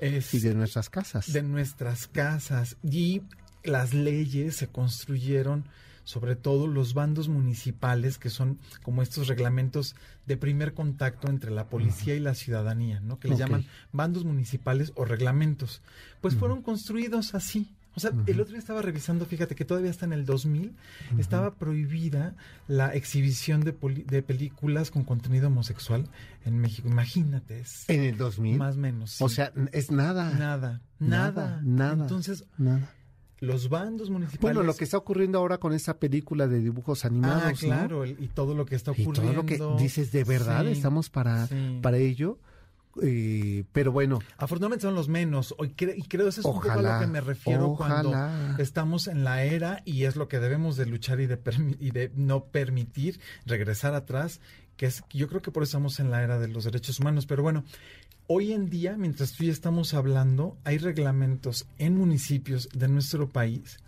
[0.00, 1.32] y de nuestras casas.
[1.32, 2.76] De nuestras casas.
[2.82, 3.22] Y
[3.64, 5.64] las leyes se construyeron
[6.04, 11.68] sobre todo los bandos municipales, que son como estos reglamentos de primer contacto entre la
[11.68, 13.18] policía y la ciudadanía, ¿no?
[13.18, 15.82] Que le llaman bandos municipales o reglamentos.
[16.20, 17.74] Pues fueron construidos así.
[17.96, 20.74] O sea, el otro día estaba revisando, fíjate que todavía está en el 2000,
[21.16, 22.34] estaba prohibida
[22.66, 23.72] la exhibición de,
[24.06, 26.08] de, películas con contenido homosexual
[26.44, 26.88] en México.
[26.88, 27.60] Imagínate.
[27.60, 28.58] Es ¿En el 2000?
[28.58, 29.22] Más o menos.
[29.22, 30.30] O sea, es nada.
[30.32, 31.60] Nada, nada.
[31.62, 32.02] Nada.
[32.02, 32.92] Entonces, nada
[33.44, 34.40] los bandos municipales.
[34.40, 37.44] Bueno, lo que está ocurriendo ahora con esta película de dibujos animados.
[37.44, 39.22] Ah, claro, y todo lo que está ocurriendo.
[39.22, 41.48] Y todo lo que dices, ¿de verdad estamos para,
[41.82, 42.38] para ello?
[43.02, 44.20] Eh, pero bueno.
[44.36, 45.54] Afortunadamente son los menos.
[45.60, 48.14] Y, creo eso es un poco a lo que me refiero cuando
[48.58, 51.38] estamos en la era y es lo que debemos de luchar y de,
[51.80, 54.40] y de no permitir regresar atrás,
[54.76, 57.26] que es, yo creo que por eso estamos en la era de los derechos humanos.
[57.26, 57.64] Pero bueno,
[58.26, 63.78] hoy en día, mientras tú y estamos hablando, hay reglamentos en municipios de nuestro país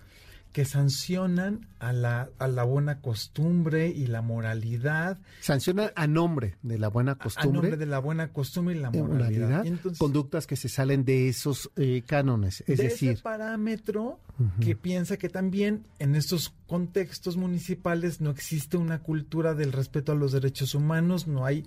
[0.57, 5.19] que sancionan a la, a la buena costumbre y la moralidad.
[5.43, 7.51] Sancionan a nombre de la buena costumbre.
[7.51, 9.67] A nombre de la buena costumbre y la moralidad.
[9.99, 12.65] conductas que se salen de esos eh, cánones.
[12.67, 14.19] Es de decir, ese parámetro
[14.59, 20.17] que piensa que también en estos contextos municipales no existe una cultura del respeto a
[20.17, 21.65] los derechos humanos, no hay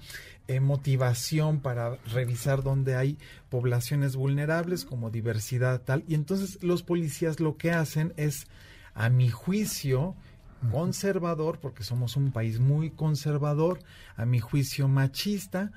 [0.48, 3.18] eh, motivación para revisar dónde hay
[3.50, 6.04] poblaciones vulnerables como diversidad tal.
[6.08, 8.48] Y entonces los policías lo que hacen es
[8.94, 10.16] a mi juicio,
[10.72, 13.80] conservador, porque somos un país muy conservador,
[14.18, 15.72] a mi juicio machista,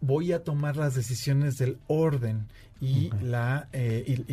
[0.00, 2.48] voy a tomar las decisiones del orden
[2.80, 4.24] y, la, eh,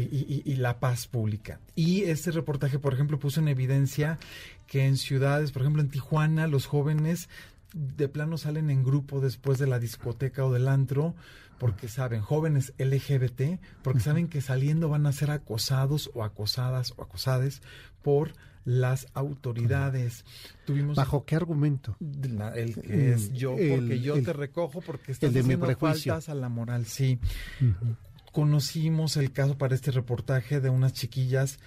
[0.46, 1.60] y, la paz pública.
[1.76, 4.20] Y este reportaje, por ejemplo, puso en evidencia
[4.68, 7.30] que en ciudades, por ejemplo en Tijuana, los jóvenes
[7.74, 11.16] de plano salen en grupo después de la discoteca o del antro
[11.58, 17.04] porque saben, jóvenes LGBT, porque saben que saliendo van a ser acosados o acosadas o
[17.04, 17.62] acosades
[18.02, 18.34] por
[18.66, 20.26] las autoridades.
[20.66, 21.96] Tuvimos ¿Bajo qué argumento?
[22.56, 26.50] el que es yo, porque yo te recojo, porque estás de haciendo faltas a la
[26.50, 27.20] moral, sí.
[28.36, 31.58] Conocimos el caso para este reportaje de unas chiquillas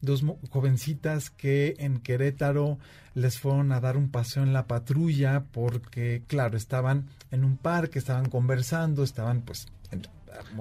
[0.00, 2.80] dos jovencitas que en Querétaro
[3.14, 8.00] les fueron a dar un paseo en la patrulla porque, claro, estaban en un parque,
[8.00, 9.68] estaban conversando, estaban pues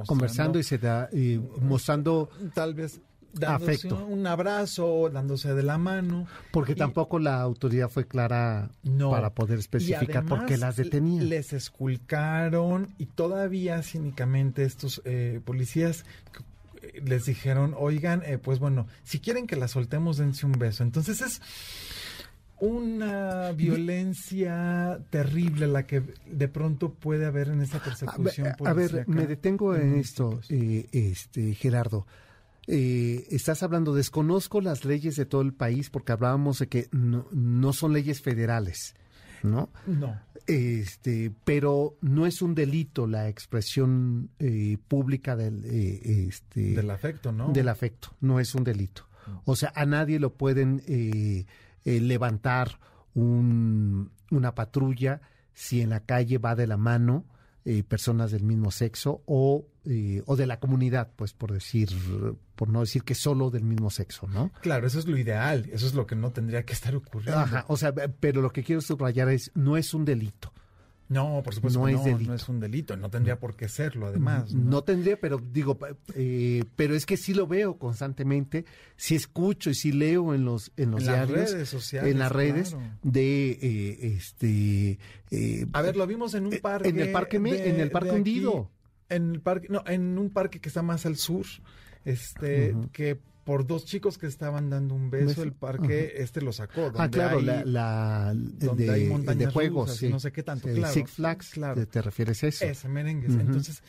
[0.06, 3.01] conversando y se da y mostrando tal vez
[3.43, 4.06] afecto.
[4.06, 6.28] un abrazo, dándose de la mano.
[6.52, 8.69] Porque tampoco la autoridad fue clara
[9.00, 11.30] para poder especificar por qué las detenían.
[11.30, 16.06] Les esculcaron y todavía cínicamente estos eh, policías
[17.04, 20.84] les dijeron, oigan, eh, pues bueno, si quieren que la soltemos, dense un beso.
[20.84, 21.41] Entonces es
[22.60, 28.54] una violencia terrible la que de pronto puede haber en esa persecución.
[28.65, 32.06] A ver, me detengo en esto, eh, este Gerardo.
[32.67, 37.28] Eh, estás hablando, desconozco las leyes de todo el país porque hablábamos de que no,
[37.32, 38.95] no son leyes federales,
[39.43, 39.69] ¿no?
[39.86, 40.19] No.
[40.47, 47.32] Este, pero no es un delito la expresión eh, pública del, eh, este, del afecto,
[47.32, 47.51] ¿no?
[47.51, 49.08] Del afecto, no es un delito.
[49.45, 51.45] O sea, a nadie lo pueden eh,
[51.84, 52.80] levantar
[53.15, 55.21] un, una patrulla
[55.56, 57.25] si en la calle va de la mano
[57.88, 59.65] personas del mismo sexo o,
[60.25, 61.89] o de la comunidad, pues por decir,
[62.56, 64.51] por no decir que solo del mismo sexo, ¿no?
[64.62, 67.39] Claro, eso es lo ideal, eso es lo que no tendría que estar ocurriendo.
[67.39, 70.54] Ajá, o sea, pero lo que quiero subrayar es, no es un delito.
[71.08, 72.29] No, por supuesto No que es no, delito.
[72.29, 74.51] no es un delito, no tendría por qué serlo, además.
[74.53, 75.77] No tendría, pero digo,
[76.15, 80.71] eh, pero es que sí lo veo constantemente, sí escucho y sí leo en los
[80.77, 82.85] en los En las diarios, redes sociales, en las redes claro.
[83.03, 84.97] de eh, este.
[85.29, 86.89] eh, A ver, lo vimos en un Eh, parque.
[86.89, 88.71] en el parque en el parque aquí, hundido.
[89.08, 91.45] En el parque, no, en un parque que está más al sur,
[92.03, 96.87] este, que por dos chicos que estaban dando un beso, el parque este lo sacó.
[96.87, 99.98] ah, donde claro, hay- la, la- el donde de, hay el de montañas juegos, rusas,
[100.00, 100.10] sí.
[100.10, 100.93] no sé qué tanto, El claro.
[100.93, 101.75] Six Flags, Claro.
[101.75, 102.65] ¿te, te refieres a eso?
[102.65, 103.27] Ese merengue.
[103.29, 103.39] Ujú.
[103.39, 103.81] Entonces,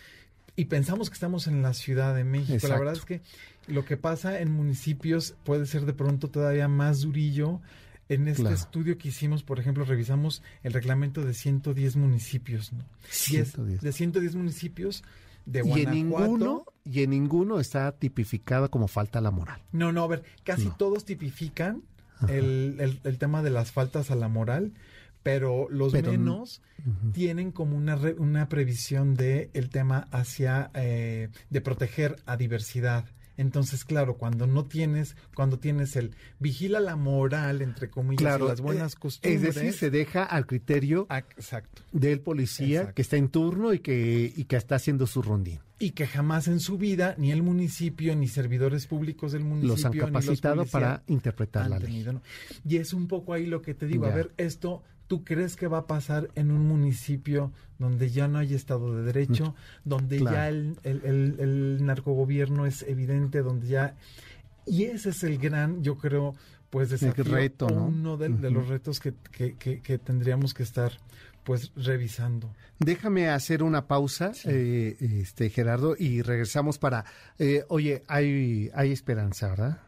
[0.55, 2.69] y pensamos que estamos en la Ciudad de México.
[2.69, 3.21] La verdad es que
[3.67, 7.61] lo que pasa en municipios puede ser de pronto todavía más durillo.
[8.09, 8.55] En este Claro.
[8.57, 12.85] estudio que hicimos, por ejemplo, revisamos el reglamento de 110 municipios, ¿no?
[13.05, 13.81] Y es 110.
[13.81, 15.03] de 110 municipios
[15.47, 19.61] de y en ninguno y en ninguno está tipificada como falta a la moral.
[19.73, 20.77] No, no, a ver, casi No.
[20.77, 21.83] todos tipifican
[22.29, 24.73] el, el- el tema de las faltas a la moral,
[25.23, 26.63] pero los Pero menos
[27.13, 33.05] tienen como una, re- una previsión de el tema hacia eh, de proteger a diversidad.
[33.37, 38.49] Entonces, claro, cuando no tienes, cuando tienes el vigila la moral, entre comillas, Claro, y
[38.49, 39.43] las buenas eh, costumbres.
[39.49, 41.83] Es decir, se deja al criterio Ah, exacto.
[41.93, 42.95] del policía Exacto.
[42.95, 45.61] que está en turno y que, y que está haciendo su rondín.
[45.79, 49.85] Y que jamás en su vida, ni el municipio, ni servidores públicos del municipio, Los
[49.85, 51.87] han ni los capacitado para interpretar han la ley.
[51.89, 52.23] tenido, ¿no?
[52.67, 54.07] Y es un poco ahí lo que te digo.
[54.07, 58.39] A ver, esto, ¿tú crees que va a pasar en un municipio donde ya no
[58.39, 59.55] hay Estado de Derecho,
[59.85, 60.37] donde Claro.
[60.37, 63.95] ya el, el, el- el narcogobierno es evidente, donde ya...
[64.67, 66.35] Y ese es el gran, yo creo,
[66.71, 67.87] pues desafío, reto, ¿no?
[67.87, 70.93] uno de, los retos que, que, que- que tendríamos que estar
[71.45, 72.53] pues revisando.
[72.81, 77.05] Déjame hacer una pausa, eh, este Gerardo, y regresamos para.
[77.39, 79.79] eh, oye, hay, hay esperanza, ¿verdad?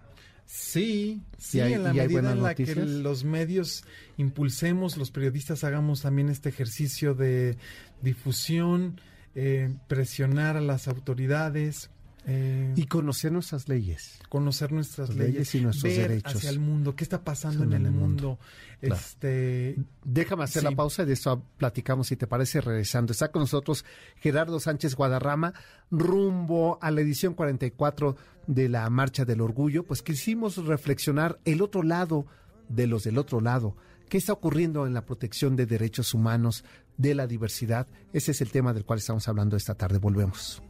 [0.50, 3.84] Sí, sí, ¿Y hay- en la y medida en la que los medios
[4.16, 7.58] impulsemos, los periodistas hagamos también este ejercicio de
[8.00, 8.98] difusión,
[9.34, 11.90] eh, presionar a las autoridades,
[12.30, 14.18] eh, Y conocer nuestras leyes.
[14.28, 16.34] conocer nuestras leyes leyes, y nuestros ver derechos.
[16.36, 18.28] hacia el mundo, qué está pasando En en el el mundo.
[18.28, 18.38] mundo,
[18.80, 18.94] Claro.
[18.96, 20.68] este, Déjame hacer Sí.
[20.68, 23.12] la pausa y de eso platicamos, si te parece, regresando.
[23.12, 23.84] Está con nosotros
[24.20, 25.54] Gerardo Sánchez Guadarrama,
[25.90, 28.16] rumbo a la edición 44
[28.46, 29.84] de la Marcha del Orgullo.
[29.84, 32.26] Pues quisimos reflexionar el otro lado
[32.68, 33.74] de los del otro lado.
[34.08, 36.64] ¿Qué está ocurriendo en la protección de derechos humanos,
[36.96, 37.86] de la diversidad?
[38.12, 39.98] Ese es el tema del cual estamos hablando esta tarde.
[39.98, 40.62] Volvemos.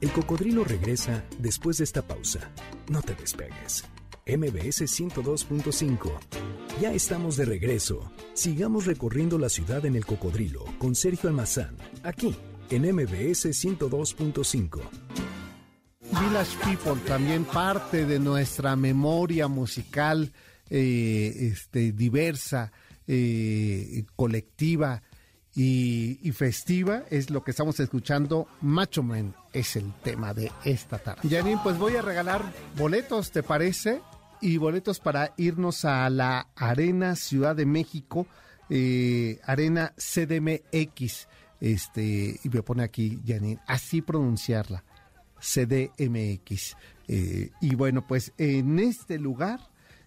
[0.00, 2.50] El cocodrilo regresa después de esta pausa.
[2.88, 3.84] No te despegues.
[4.26, 6.12] MBS 102.5.
[6.80, 8.10] Ya estamos de regreso.
[8.32, 12.34] Sigamos recorriendo la ciudad en el cocodrilo con Sergio Almazán, aquí
[12.70, 14.80] en MBS 102.5.
[16.00, 20.32] Village People, también parte de nuestra memoria musical
[20.70, 22.72] eh, este, diversa,
[23.06, 25.02] eh, colectiva
[25.54, 28.46] y, y festiva, es lo que estamos escuchando.
[28.60, 31.28] Macho Man es el tema de esta tarde.
[31.28, 32.42] Janine, pues voy a regalar
[32.76, 34.00] boletos, ¿te parece?
[34.40, 38.26] Y boletos para irnos a la Arena Ciudad de México,
[38.68, 41.28] eh, Arena CDMX.
[41.60, 44.84] Este, y me pone aquí, Janine, así pronunciarla.
[45.40, 46.76] CDMX.
[47.08, 49.58] Eh, y bueno, pues en este lugar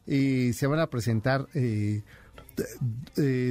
[0.05, 1.47] eh, se van a presentar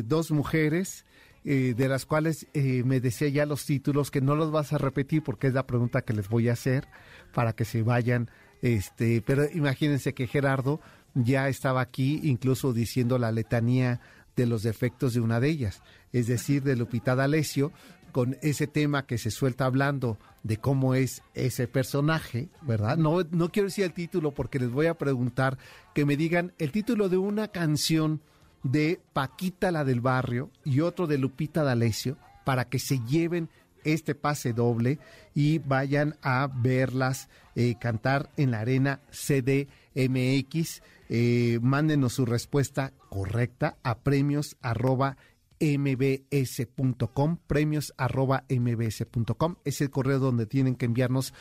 [0.05, 1.05] dos mujeres,
[1.45, 4.79] eh, de las cuales eh, me decía ya los títulos, que no los vas a
[4.79, 6.87] repetir porque es la pregunta que les voy a hacer
[7.35, 8.31] para que se vayan.
[8.63, 10.81] Este, pero imagínense que Gerardo
[11.15, 14.01] ya estaba aquí incluso diciendo la letanía
[14.37, 15.83] de los defectos de una de ellas,
[16.13, 17.73] es decir, de Lupita D'Alessio,
[18.13, 22.97] con ese tema que se suelta hablando de cómo es ese personaje, ¿verdad?
[22.99, 25.59] No, no quiero decir el título porque les voy a preguntar
[25.95, 28.21] que me digan el título de una canción
[28.63, 33.49] de Paquita la del barrio y otro de Lupita D'Alessio para que se lleven
[33.85, 34.99] este pase doble
[35.35, 40.83] y vayan a verlas eh, cantar en la arena CDMX.
[41.09, 45.17] Eh, mándenos su respuesta correcta a premios arroba
[45.61, 49.57] mbs.com, premios arroba mbs.com.
[49.65, 51.35] Es el correo donde tienen que enviarnos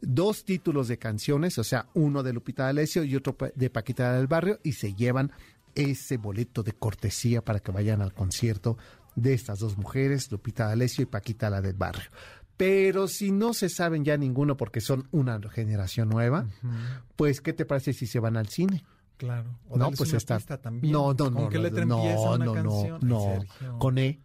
[0.00, 4.26] dos títulos de canciones, o sea, uno de Lupita D'Alessio y otro de Paquita del
[4.26, 5.32] Barrio, y se llevan
[5.76, 8.76] ese boleto de cortesía para que vayan al concierto
[9.14, 12.10] de estas dos mujeres, Lupita D'Alessio y Paquita la del Barrio.
[12.56, 16.46] Pero si no se saben ya ninguno porque son una generación nueva,
[17.14, 18.84] pues ¿qué te parece si se van al cine?
[19.16, 19.58] claro.
[19.68, 20.36] O no, pues una está.
[20.36, 20.92] pista también.
[20.92, 21.48] No, no, ¿Con no.
[21.48, 23.00] qué no, letra no, empieza una no, canción?
[23.02, 23.40] no, Ay, no.
[23.40, 23.78] Sergio.
[23.78, 24.20] Con E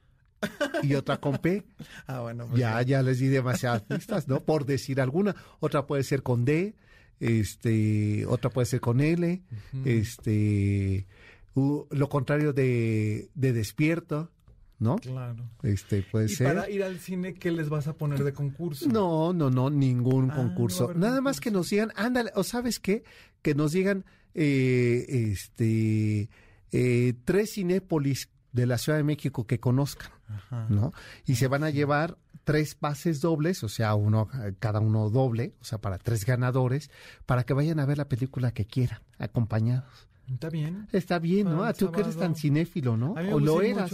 [0.83, 1.65] y otra con P.
[2.07, 4.41] Ah, bueno, pues ya, ya les di demasiadas pistas, ¿no?
[4.41, 5.35] Por decir alguna.
[5.59, 6.75] Otra puede ser con D,
[7.19, 9.41] este, otra puede ser con L,
[9.85, 11.07] este,
[11.55, 14.31] lo contrario de, de despierto,
[14.79, 14.95] ¿no?
[14.97, 15.49] Claro.
[15.63, 16.47] Este puede ¿Y ser.
[16.47, 18.87] para ir al cine qué les vas a poner de concurso?
[18.87, 20.93] No, no, no, ningún Ah, no concurso.
[20.93, 23.03] Nada más que nos digan, ándale, o sabes qué,
[23.41, 26.29] que nos digan, eh, este,
[26.71, 30.67] eh, tres Cinépolis de la Ciudad de México que conozcan, Ajá.
[30.69, 30.93] ¿no?
[31.25, 34.29] Y se van a llevar tres pases dobles, o sea, uno,
[34.59, 36.89] cada uno doble, o sea, para tres ganadores,
[37.25, 40.07] para que vayan a ver la película que quieran, acompañados.
[40.33, 40.87] ¿Está bien?
[40.91, 41.63] Está bien, ¿no?
[41.63, 43.15] Ah, tú que eres tan cinéfilo, ¿no?
[43.17, 43.91] A mí me O lo eras,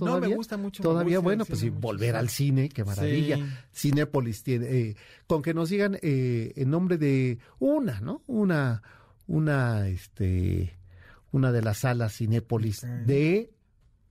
[0.00, 3.36] No, me gusta mucho, Todavía, gusta bueno, pues sí, volver al cine, qué maravilla.
[3.36, 3.88] Sí.
[3.90, 8.22] Cinépolis tiene, eh, con que nos digan eh, en nombre de una, ¿no?
[8.26, 8.82] Una,
[9.26, 10.78] una, este,
[11.32, 13.50] una de las salas Cinépolis de,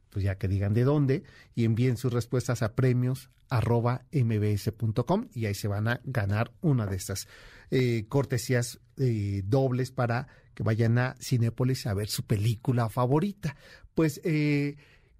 [0.09, 1.23] pues ya que digan de dónde,
[1.55, 6.85] y envíen sus respuestas a premios arroba mbs.com y ahí se van a ganar una
[6.85, 7.27] de estas
[7.71, 10.27] eh, cortesías eh, dobles para
[10.57, 13.55] que vayan a Cinépolis a ver su película favorita.
[13.93, 14.75] Pues, eh,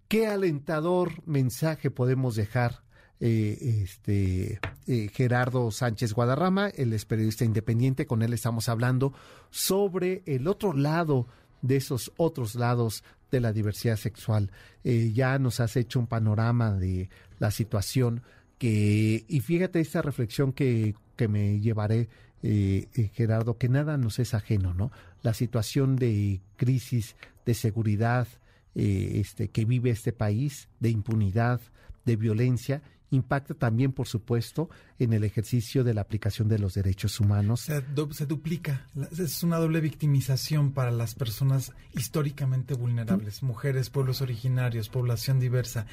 [0.07, 2.81] qué alentador mensaje podemos dejar
[3.19, 9.13] eh, este eh, Gerardo Sánchez Guadarrama, él es periodista independiente, con él estamos hablando
[9.51, 11.27] sobre el otro lado
[11.61, 14.49] de esos otros lados de la diversidad sexual.
[14.83, 18.23] Eh, ya nos has hecho un panorama de la situación
[18.57, 22.09] que, y fíjate esta reflexión que, que me llevaré,
[22.41, 24.91] eh, Gerardo, que nada nos es ajeno, ¿no?
[25.23, 27.15] La situación de crisis,
[27.45, 28.27] de seguridad
[28.75, 31.59] eh, este, que vive este país, de impunidad,
[32.05, 37.19] de violencia, impacta también, por supuesto, en el ejercicio de la aplicación de los derechos
[37.21, 37.61] humanos.
[37.61, 38.85] Se, du- se duplica.
[39.17, 45.85] Es una doble victimización para las personas históricamente vulnerables, mujeres, pueblos originarios, población diversa.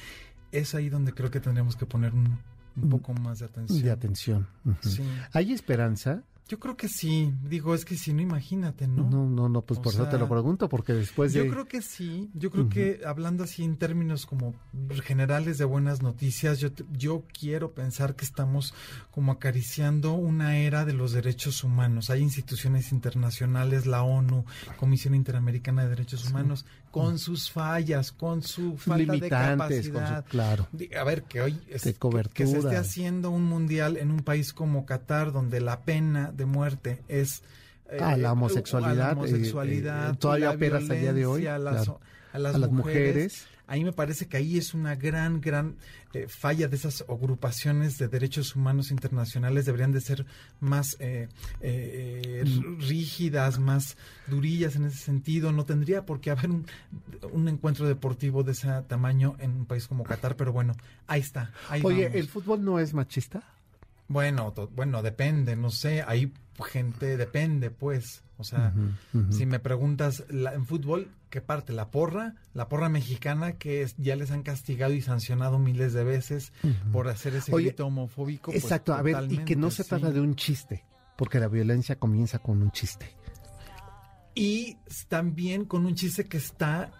[0.51, 2.37] Es ahí donde creo que tendríamos que poner un,
[2.75, 3.81] un poco más de atención.
[3.83, 4.47] De atención.
[4.81, 5.01] Sí.
[5.31, 6.23] ¿Hay esperanza?
[6.47, 7.33] Yo creo que sí.
[7.43, 9.09] Digo, es que si no, imagínate, ¿no?
[9.09, 11.43] No, no, no, pues O por eso te lo pregunto, porque después de...
[11.43, 14.53] Yo creo que sí, yo creo que hablando así en términos como
[15.03, 18.73] generales de buenas noticias, yo, yo quiero pensar que estamos
[19.09, 22.09] como acariciando una era de los derechos humanos.
[22.11, 24.45] Hay instituciones internacionales, la ONU,
[24.77, 29.99] Comisión Interamericana de Derechos Humanos, con sus fallas, con su falta de limitantes, con su-
[29.99, 30.25] capacidad.
[30.29, 30.67] claro.
[30.97, 34.19] A ver, que hoy es- De que- que, se esté haciendo un mundial en un
[34.19, 37.41] país como Qatar, donde la pena de muerte es
[37.89, 41.13] eh, A la homosexualidad, a la eh, homosexualidad, eh, todavía la opera hasta el día
[41.13, 41.99] de hoy, a las, claro.
[42.33, 43.07] a las A las mujeres.
[43.13, 43.47] mujeres.
[43.67, 45.77] Ahí me parece que ahí es una gran, gran
[46.13, 49.65] eh, falla de esas agrupaciones de derechos humanos internacionales.
[49.65, 50.23] Deberían de ser
[50.59, 51.29] más eh,
[51.61, 52.79] eh, Mm.
[52.81, 55.51] rígidas, más durillas en ese sentido.
[55.51, 56.67] No tendría por qué haber un,
[57.31, 60.75] un encuentro deportivo de ese tamaño en un país como Qatar, pero bueno,
[61.07, 61.51] ahí está.
[61.67, 62.19] Ahí Oye, vamos.
[62.19, 63.41] ¿el fútbol no es machista?
[64.07, 66.31] Bueno, to- bueno, depende, no sé, hay
[66.71, 68.21] gente, depende, pues.
[68.37, 68.73] O sea,
[69.29, 71.71] si me preguntas la- en fútbol, ¿qué parte?
[71.71, 76.03] La porra, la porra mexicana que es- ya les han castigado y sancionado miles de
[76.03, 76.51] veces
[76.91, 78.51] por hacer ese Oye, grito homofóbico.
[78.51, 79.89] pues, Exacto, a ver, y que no se sí.
[79.89, 80.83] trata de un chiste,
[81.17, 83.05] porque la violencia comienza con un chiste.
[84.33, 84.77] Y
[85.07, 86.91] también con un chiste que está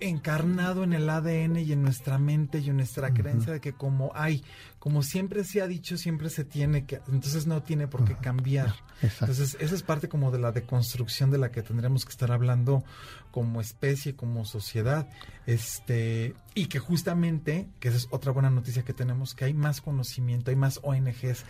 [0.00, 4.12] encarnado en el ADN y en nuestra mente y en nuestra creencia de que como
[4.14, 4.44] hay,
[4.78, 8.74] como siempre se ha dicho, siempre se tiene que, entonces no tiene por qué cambiar.
[9.02, 9.32] Exacto.
[9.32, 12.84] Entonces, esa es parte como de la deconstrucción de la que tendremos que estar hablando
[13.30, 15.08] como especie, como sociedad.
[15.46, 19.80] Este, y que justamente, que esa es otra buena noticia que tenemos, que hay más
[19.80, 21.44] conocimiento, hay más ONGs,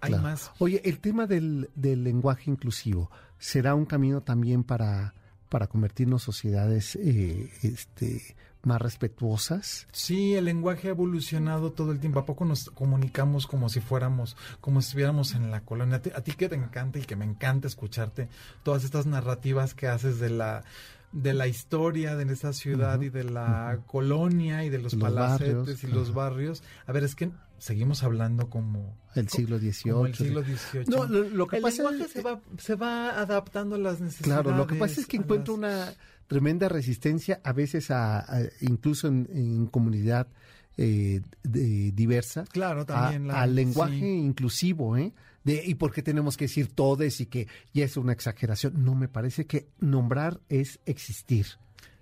[0.00, 0.22] hay Claro.
[0.22, 5.14] más Oye, el tema del, del lenguaje inclusivo será un camino también para,
[5.48, 9.86] para convertirnos sociedades eh, este, más respetuosas.
[9.92, 12.20] Sí, el lenguaje ha evolucionado todo el tiempo.
[12.20, 15.96] ¿A poco nos comunicamos como si fuéramos, como si estuviéramos en la colonia?
[15.96, 18.28] A ti, a ti que te encanta y que me encanta escucharte
[18.62, 20.64] todas estas narrativas que haces de la
[21.12, 25.56] de la historia de esta ciudad y de la colonia y de los, Los palacetes
[25.56, 26.62] barrios, y los barrios.
[26.86, 29.92] A ver, es que seguimos hablando como El siglo XVIII.
[29.92, 30.84] como el siglo XVIII.
[30.88, 34.00] No, lo, lo que el pasa lenguaje es, se va, se va adaptando a las
[34.00, 34.42] necesidades.
[34.42, 35.94] Claro, lo que pasa es que a encuentro las- una
[36.26, 40.28] tremenda resistencia a veces a, a- incluso en, en comunidad
[40.76, 43.26] eh, de- diversa Claro, a- también.
[43.28, 44.06] la- al lenguaje sí.
[44.06, 45.12] inclusivo, ¿eh?
[45.44, 48.84] De, y por qué tenemos que decir todes y que ya es una exageración.
[48.84, 51.46] No, me parece que nombrar es existir.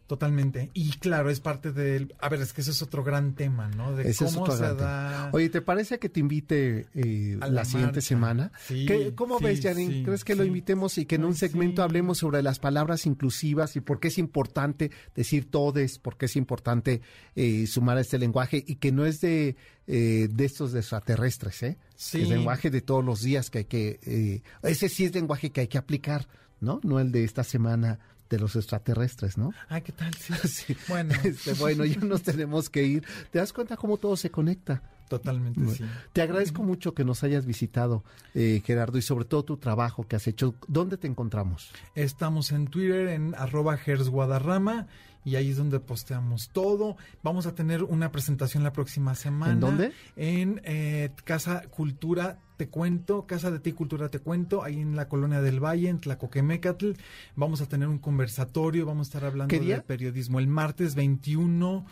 [0.07, 0.71] Totalmente.
[0.73, 2.15] Y claro, es parte del...
[2.21, 3.97] A ver, es que ese es otro gran tema, ¿no?
[3.97, 5.31] De Ese es cómo se da...
[5.33, 8.53] Oye, ¿te parece que te invite eh, A la, la siguiente semana?
[8.69, 9.93] Sí, ¿Qué- ¿Cómo sí, ves, Janine?
[9.93, 13.75] sí, ¿Crees que lo invitemos y que en un segmento hablemos sobre las palabras inclusivas
[13.75, 17.01] y por qué es importante decir todes, por qué es importante
[17.35, 19.57] eh, sumar a este lenguaje y que no es de,
[19.89, 21.79] eh, de estos extraterrestres, ¿eh?
[21.97, 22.23] Sí.
[22.23, 23.99] El lenguaje de todos los días que hay que...
[24.07, 26.29] eh, ese sí es lenguaje que hay que aplicar,
[26.61, 26.79] ¿no?
[26.85, 27.99] No el de esta semana
[28.29, 29.53] de los extraterrestres, ¿no?
[29.69, 30.15] Ah, ¿qué tal?
[30.15, 30.77] Sí.
[30.89, 31.15] Bueno.
[31.25, 33.05] Este, bueno, ya nos tenemos que ir.
[33.31, 34.83] ¿Te das cuenta cómo todo se conecta?
[35.09, 35.85] Totalmente, sí.
[36.13, 38.03] Te agradezco mucho que nos hayas visitado,
[38.35, 40.55] eh, Gerardo, y sobre todo tu trabajo que has hecho.
[40.67, 41.71] ¿Dónde te encontramos?
[41.95, 44.89] Estamos en Twitter, en arroba Guadarrama,
[45.27, 46.97] y ahí es donde posteamos todo.
[47.25, 49.55] Vamos a tener una presentación la próxima semana.
[49.55, 49.93] ¿En dónde?
[50.15, 55.09] En eh, Casa Cultura Te Cuento, Casa de Ti Cultura Te Cuento, ahí en la
[55.09, 56.93] Colonia del Valle, en Tlacoquemecatl.
[57.35, 61.85] Vamos a tener un conversatorio, vamos a estar hablando de periodismo el martes 21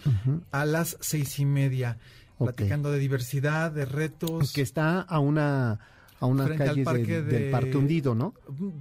[0.53, 1.99] a las seis y media
[2.39, 4.53] platicando de diversidad, de retos.
[4.53, 5.81] Que está a una
[6.25, 6.85] a una calle
[7.23, 8.35] del Parque Hundido, ¿no?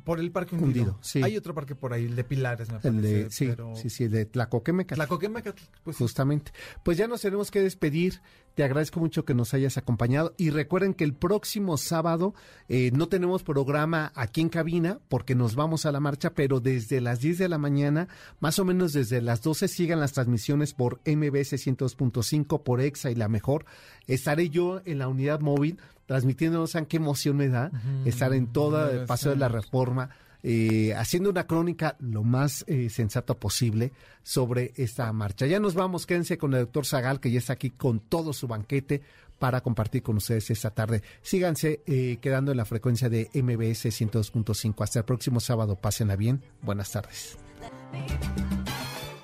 [0.03, 0.97] Por el Parque Hundido.
[1.01, 1.21] sí.
[1.21, 2.87] Hay otro parque por ahí, el de Pilares, me parece.
[2.89, 4.95] El de, sí, sí, sí, el de Tlacoquemecat.
[4.95, 5.97] Tlacoquemecat, pues.
[5.97, 6.51] Justamente.
[6.83, 8.21] Pues ya nos tenemos que despedir.
[8.55, 10.33] Te agradezco mucho que nos hayas acompañado.
[10.37, 12.33] Y recuerden que el próximo sábado
[12.69, 17.01] eh, no tenemos programa aquí en cabina porque nos vamos a la marcha, pero desde
[17.01, 18.07] las 10 de la mañana,
[18.39, 23.15] más o menos desde las 12, sigan las transmisiones por MBS 102.5, por EXA y
[23.15, 23.65] la mejor.
[24.07, 27.71] Estaré yo en la unidad móvil transmitiéndonos, ¿saben qué emoción me da?
[28.05, 30.09] Estar en todo el Paseo de la Reforma.
[30.45, 35.45] Eh, haciendo una crónica lo más eh, sensata posible sobre esta marcha.
[35.45, 38.47] Ya nos vamos, quédense con el doctor Zagal, que ya está aquí con todo su
[38.47, 39.01] banquete
[39.39, 41.01] para compartir con ustedes esta tarde.
[41.21, 44.83] Síganse eh, quedando en la frecuencia de MBS 102.5.
[44.83, 45.77] Hasta el próximo sábado.
[45.77, 46.41] Pásenla bien.
[46.61, 47.37] Buenas tardes.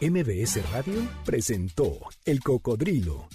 [0.02, 3.28] MBS Radio presentó El Cocodrilo.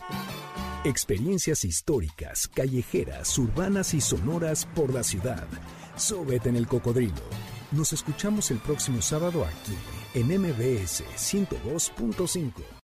[0.85, 5.47] Experiencias históricas, callejeras, urbanas y sonoras por la ciudad.
[5.97, 7.15] Súbete en el cocodrilo.
[7.75, 9.77] Nos escuchamos el próximo sábado aquí
[10.15, 12.74] en MBS 102.5.